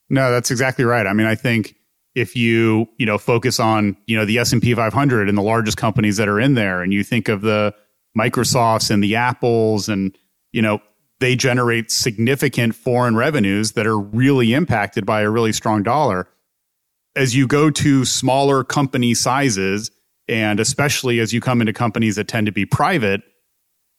No, 0.09 0.31
that's 0.31 0.51
exactly 0.51 0.85
right. 0.85 1.07
I 1.07 1.13
mean, 1.13 1.27
I 1.27 1.35
think, 1.35 1.75
if 2.15 2.35
you 2.35 2.87
you 2.97 3.05
know 3.05 3.17
focus 3.17 3.59
on 3.59 3.97
you 4.05 4.15
know 4.17 4.25
the 4.25 4.37
S&P 4.37 4.73
500 4.73 5.29
and 5.29 5.37
the 5.37 5.41
largest 5.41 5.77
companies 5.77 6.17
that 6.17 6.27
are 6.27 6.39
in 6.39 6.53
there 6.53 6.81
and 6.81 6.93
you 6.93 7.03
think 7.03 7.27
of 7.27 7.41
the 7.41 7.73
Microsofts 8.17 8.91
and 8.91 9.03
the 9.03 9.15
Apples 9.15 9.89
and 9.89 10.15
you 10.51 10.61
know 10.61 10.79
they 11.19 11.35
generate 11.35 11.89
significant 11.89 12.75
foreign 12.75 13.15
revenues 13.15 13.73
that 13.73 13.87
are 13.87 13.99
really 13.99 14.53
impacted 14.53 15.05
by 15.05 15.21
a 15.21 15.29
really 15.29 15.53
strong 15.53 15.83
dollar 15.83 16.27
as 17.15 17.35
you 17.35 17.47
go 17.47 17.69
to 17.69 18.05
smaller 18.05 18.63
company 18.63 19.13
sizes 19.13 19.91
and 20.27 20.59
especially 20.59 21.19
as 21.19 21.33
you 21.33 21.41
come 21.41 21.61
into 21.61 21.73
companies 21.73 22.15
that 22.15 22.27
tend 22.27 22.45
to 22.45 22.51
be 22.51 22.65
private 22.65 23.21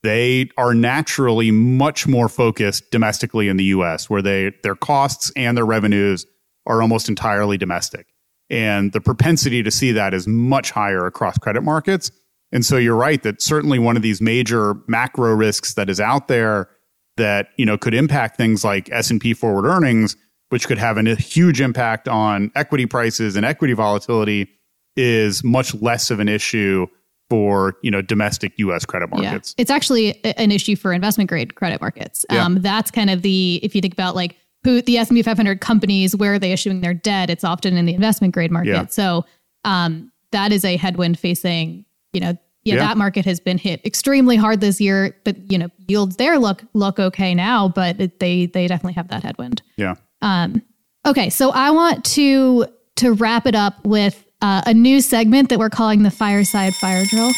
they 0.04 0.50
are 0.58 0.74
naturally 0.74 1.50
much 1.50 2.06
more 2.06 2.28
focused 2.28 2.90
domestically 2.90 3.48
in 3.48 3.56
the 3.56 3.64
US 3.64 4.10
where 4.10 4.20
they 4.20 4.52
their 4.62 4.74
costs 4.74 5.32
and 5.34 5.56
their 5.56 5.64
revenues 5.64 6.26
are 6.66 6.82
almost 6.82 7.08
entirely 7.08 7.56
domestic. 7.56 8.06
And 8.50 8.92
the 8.92 9.00
propensity 9.00 9.62
to 9.62 9.70
see 9.70 9.92
that 9.92 10.12
is 10.12 10.28
much 10.28 10.70
higher 10.70 11.06
across 11.06 11.38
credit 11.38 11.62
markets. 11.62 12.10
And 12.52 12.64
so 12.64 12.76
you're 12.76 12.94
right 12.94 13.22
that 13.22 13.40
certainly 13.40 13.78
one 13.78 13.96
of 13.96 14.02
these 14.02 14.20
major 14.20 14.74
macro 14.86 15.34
risks 15.34 15.72
that 15.74 15.88
is 15.88 16.00
out 16.00 16.28
there 16.28 16.68
that, 17.16 17.48
you 17.56 17.64
know, 17.64 17.78
could 17.78 17.94
impact 17.94 18.36
things 18.36 18.62
like 18.62 18.90
S&P 18.92 19.32
forward 19.32 19.66
earnings, 19.66 20.16
which 20.50 20.68
could 20.68 20.78
have 20.78 20.98
a 20.98 21.14
huge 21.14 21.62
impact 21.62 22.08
on 22.08 22.52
equity 22.54 22.84
prices 22.84 23.36
and 23.36 23.46
equity 23.46 23.72
volatility 23.72 24.50
is 24.96 25.42
much 25.42 25.74
less 25.74 26.10
of 26.10 26.20
an 26.20 26.28
issue 26.28 26.86
for 27.30 27.76
you 27.82 27.90
know 27.90 28.02
domestic 28.02 28.52
U.S. 28.58 28.84
credit 28.84 29.10
markets. 29.10 29.54
Yeah. 29.56 29.62
It's 29.62 29.70
actually 29.70 30.24
an 30.24 30.52
issue 30.52 30.76
for 30.76 30.92
investment 30.92 31.28
grade 31.28 31.54
credit 31.54 31.80
markets. 31.80 32.24
Yeah. 32.30 32.44
Um, 32.44 32.60
that's 32.60 32.90
kind 32.90 33.10
of 33.10 33.22
the 33.22 33.60
if 33.62 33.74
you 33.74 33.80
think 33.80 33.94
about 33.94 34.14
like 34.14 34.37
who 34.64 34.80
the 34.80 34.98
S&P 34.98 35.22
500 35.22 35.60
companies, 35.60 36.16
where 36.16 36.34
are 36.34 36.38
they 36.38 36.52
issuing 36.52 36.80
their 36.80 36.94
debt? 36.94 37.28
It's 37.28 37.44
often 37.44 37.76
in 37.76 37.84
the 37.84 37.94
investment 37.94 38.32
grade 38.32 38.50
market. 38.50 38.70
Yeah. 38.70 38.87
So 38.87 39.26
um, 39.64 40.10
that 40.32 40.52
is 40.52 40.64
a 40.64 40.76
headwind 40.76 41.18
facing, 41.18 41.84
you 42.12 42.20
know, 42.20 42.37
yeah, 42.64 42.76
yeah, 42.76 42.80
that 42.80 42.96
market 42.96 43.26
has 43.26 43.40
been 43.40 43.58
hit 43.58 43.84
extremely 43.84 44.37
hard 44.37 44.62
this 44.62 44.80
year, 44.80 45.14
but 45.24 45.52
you 45.52 45.58
know, 45.58 45.68
yields 45.87 46.16
there 46.16 46.38
look 46.38 46.64
look 46.72 46.98
okay 46.98 47.34
now, 47.34 47.68
but 47.68 48.00
it, 48.00 48.20
they 48.20 48.46
they 48.46 48.66
definitely 48.66 48.94
have 48.94 49.08
that 49.08 49.22
headwind. 49.22 49.60
Yeah. 49.76 49.96
Um, 50.22 50.62
okay, 51.04 51.28
so 51.28 51.50
I 51.50 51.70
want 51.70 52.06
to 52.06 52.66
to 52.96 53.12
wrap 53.12 53.46
it 53.46 53.54
up 53.54 53.84
with 53.84 54.23
uh, 54.42 54.62
a 54.66 54.75
new 54.75 55.01
segment 55.01 55.49
that 55.49 55.59
we're 55.59 55.70
calling 55.70 56.03
the 56.03 56.11
Fireside 56.11 56.75
Fire 56.75 57.05
Drill. 57.07 57.33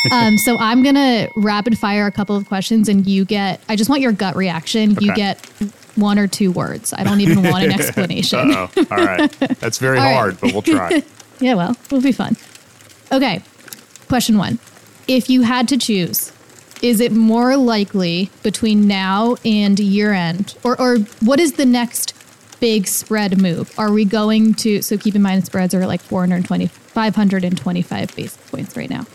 um, 0.12 0.38
so 0.38 0.56
I'm 0.58 0.82
gonna 0.82 1.28
rapid 1.36 1.78
fire 1.78 2.06
a 2.06 2.12
couple 2.12 2.36
of 2.36 2.46
questions, 2.46 2.88
and 2.88 3.06
you 3.06 3.24
get. 3.24 3.60
I 3.68 3.76
just 3.76 3.90
want 3.90 4.02
your 4.02 4.12
gut 4.12 4.36
reaction. 4.36 4.92
Okay. 4.92 5.06
You 5.06 5.14
get 5.14 5.44
one 5.96 6.18
or 6.18 6.26
two 6.26 6.52
words. 6.52 6.92
I 6.92 7.02
don't 7.04 7.20
even 7.20 7.42
want 7.42 7.64
an 7.64 7.72
explanation. 7.80 8.52
All 8.54 8.68
right. 8.90 9.30
That's 9.60 9.78
very 9.78 9.98
hard, 10.00 10.34
right. 10.34 10.40
but 10.40 10.52
we'll 10.52 10.62
try. 10.62 11.02
yeah, 11.40 11.54
well, 11.54 11.70
it'll 11.86 12.00
be 12.00 12.12
fun. 12.12 12.36
Okay. 13.12 13.42
Question 14.08 14.38
one. 14.38 14.58
If 15.08 15.28
you 15.28 15.42
had 15.42 15.66
to 15.68 15.76
choose, 15.76 16.32
is 16.82 17.00
it 17.00 17.12
more 17.12 17.56
likely 17.56 18.30
between 18.42 18.86
now 18.86 19.36
and 19.44 19.78
year 19.78 20.12
end, 20.12 20.56
or, 20.62 20.80
or 20.80 20.98
what 21.20 21.40
is 21.40 21.54
the 21.54 21.66
next 21.66 22.14
big 22.60 22.86
spread 22.86 23.40
move? 23.40 23.72
Are 23.78 23.92
we 23.92 24.04
going 24.04 24.54
to, 24.54 24.82
so 24.82 24.96
keep 24.96 25.14
in 25.14 25.22
mind 25.22 25.46
spreads 25.46 25.74
are 25.74 25.86
like 25.86 26.00
420, 26.00 26.66
525 26.66 28.16
basis 28.16 28.50
points 28.50 28.76
right 28.76 28.90
now. 28.90 29.06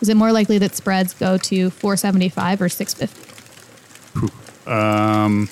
Is 0.00 0.08
it 0.08 0.16
more 0.16 0.32
likely 0.32 0.58
that 0.58 0.74
spreads 0.74 1.14
go 1.14 1.38
to 1.38 1.70
475 1.70 2.62
or 2.62 2.68
650? 2.68 4.70
Um, 4.70 5.48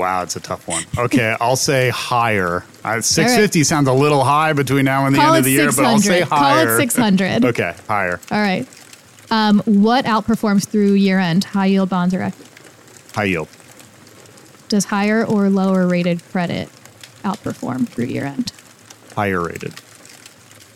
Wow, 0.00 0.22
it's 0.22 0.34
a 0.34 0.40
tough 0.40 0.66
one. 0.66 0.82
Okay, 0.96 1.36
I'll 1.42 1.56
say 1.56 1.90
higher. 1.90 2.64
Uh, 2.82 3.02
650 3.02 3.58
right. 3.58 3.66
sounds 3.66 3.86
a 3.86 3.92
little 3.92 4.24
high 4.24 4.54
between 4.54 4.86
now 4.86 5.04
and 5.04 5.14
the 5.14 5.18
Call 5.18 5.34
end 5.34 5.40
of 5.40 5.44
the 5.44 5.50
year, 5.50 5.70
but 5.70 5.84
I'll 5.84 5.98
say 5.98 6.22
higher. 6.22 6.64
Call 6.64 6.74
it 6.76 6.78
600. 6.78 7.44
okay, 7.50 7.74
higher. 7.86 8.18
All 8.30 8.40
right. 8.40 8.66
Um, 9.30 9.60
what 9.66 10.06
outperforms 10.06 10.66
through 10.66 10.94
year 10.94 11.18
end? 11.18 11.44
High 11.44 11.66
yield 11.66 11.90
bonds 11.90 12.14
or 12.14 12.22
equity? 12.22 12.50
High 13.14 13.24
yield. 13.24 13.48
Does 14.70 14.84
higher 14.84 15.24
or 15.26 15.50
lower 15.50 15.84
rated 15.88 16.22
credit 16.30 16.68
outperform 17.24 17.88
through 17.88 18.04
year 18.04 18.24
end? 18.24 18.52
Higher 19.16 19.42
rated. 19.42 19.74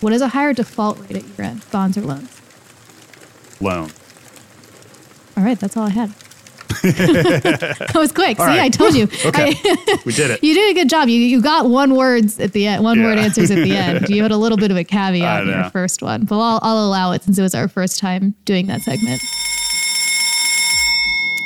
What 0.01 0.13
is 0.13 0.21
a 0.21 0.27
higher 0.27 0.53
default 0.53 0.99
rate 0.99 1.13
at 1.19 1.23
year 1.23 1.47
end? 1.47 1.71
Bonds 1.71 1.97
or 1.97 2.01
loans? 2.01 2.41
Loan. 3.61 3.93
All 5.37 5.45
right, 5.45 5.59
that's 5.61 5.77
all 5.77 5.85
I 5.85 5.91
had. 5.91 6.11
that 6.83 7.93
was 7.95 8.11
quick. 8.11 8.41
All 8.41 8.47
See, 8.47 8.51
right. 8.51 8.63
I 8.63 8.69
told 8.69 8.97
you. 8.97 9.05
okay, 9.25 9.53
I, 9.65 9.99
we 10.05 10.13
did 10.13 10.33
it. 10.33 10.43
You 10.43 10.55
did 10.55 10.73
a 10.73 10.75
good 10.75 10.91
job. 10.91 11.09
You 11.09 11.21
you 11.21 11.41
got 11.41 11.67
one 11.71 11.95
words 11.95 12.41
at 12.41 12.53
the 12.53 12.67
end, 12.67 12.83
one 12.83 12.99
yeah. 12.99 13.05
word 13.05 13.19
answers 13.19 13.53
at 13.53 13.63
the 13.63 13.77
end. 13.77 14.09
You 14.09 14.25
had 14.25 14.33
a 14.33 14.37
little 14.37 14.59
bit 14.59 14.73
of 14.73 14.77
a 14.77 14.83
caveat 14.85 15.45
in 15.45 15.51
your 15.51 15.71
first 15.71 16.03
one, 16.03 16.25
but 16.25 16.37
I'll, 16.37 16.59
I'll 16.63 16.85
allow 16.85 17.13
it 17.13 17.23
since 17.23 17.39
it 17.39 17.43
was 17.43 17.55
our 17.55 17.69
first 17.69 18.01
time 18.01 18.35
doing 18.45 18.67
that 18.67 18.81
segment. 18.81 19.23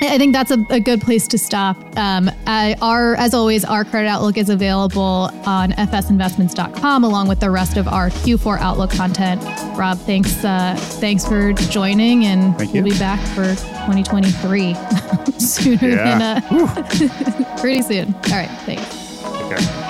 I 0.00 0.16
think 0.16 0.32
that's 0.32 0.50
a, 0.52 0.64
a 0.70 0.78
good 0.78 1.00
place 1.00 1.26
to 1.28 1.38
stop. 1.38 1.76
Um, 1.96 2.30
I, 2.46 2.76
our, 2.80 3.16
as 3.16 3.34
always, 3.34 3.64
our 3.64 3.84
credit 3.84 4.08
outlook 4.08 4.37
is 4.37 4.48
available 4.48 5.30
on 5.44 5.72
fsinvestments.com 5.72 7.04
along 7.04 7.28
with 7.28 7.40
the 7.40 7.50
rest 7.50 7.76
of 7.76 7.88
our 7.88 8.08
Q4 8.11 8.58
outlook 8.61 8.90
content. 8.90 9.42
Rob, 9.76 9.98
thanks, 9.98 10.44
uh, 10.44 10.76
thanks 10.78 11.26
for 11.26 11.52
joining, 11.52 12.26
and 12.26 12.56
Thank 12.56 12.72
we'll 12.72 12.87
you. 12.87 12.92
be 12.92 12.98
back 12.98 13.20
for 13.30 13.54
2023 13.87 14.74
sooner 15.38 15.96
than 15.96 16.22
uh, 16.22 17.56
pretty 17.61 17.82
soon. 17.82 18.14
All 18.14 18.37
right, 18.37 18.50
thanks. 18.64 19.24
Okay. 19.24 19.88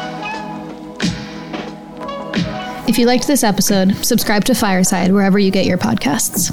If 2.88 2.96
you 2.98 3.06
liked 3.06 3.26
this 3.26 3.44
episode, 3.44 3.94
subscribe 3.96 4.44
to 4.46 4.54
Fireside 4.54 5.12
wherever 5.12 5.38
you 5.38 5.50
get 5.50 5.66
your 5.66 5.76
podcasts. 5.76 6.50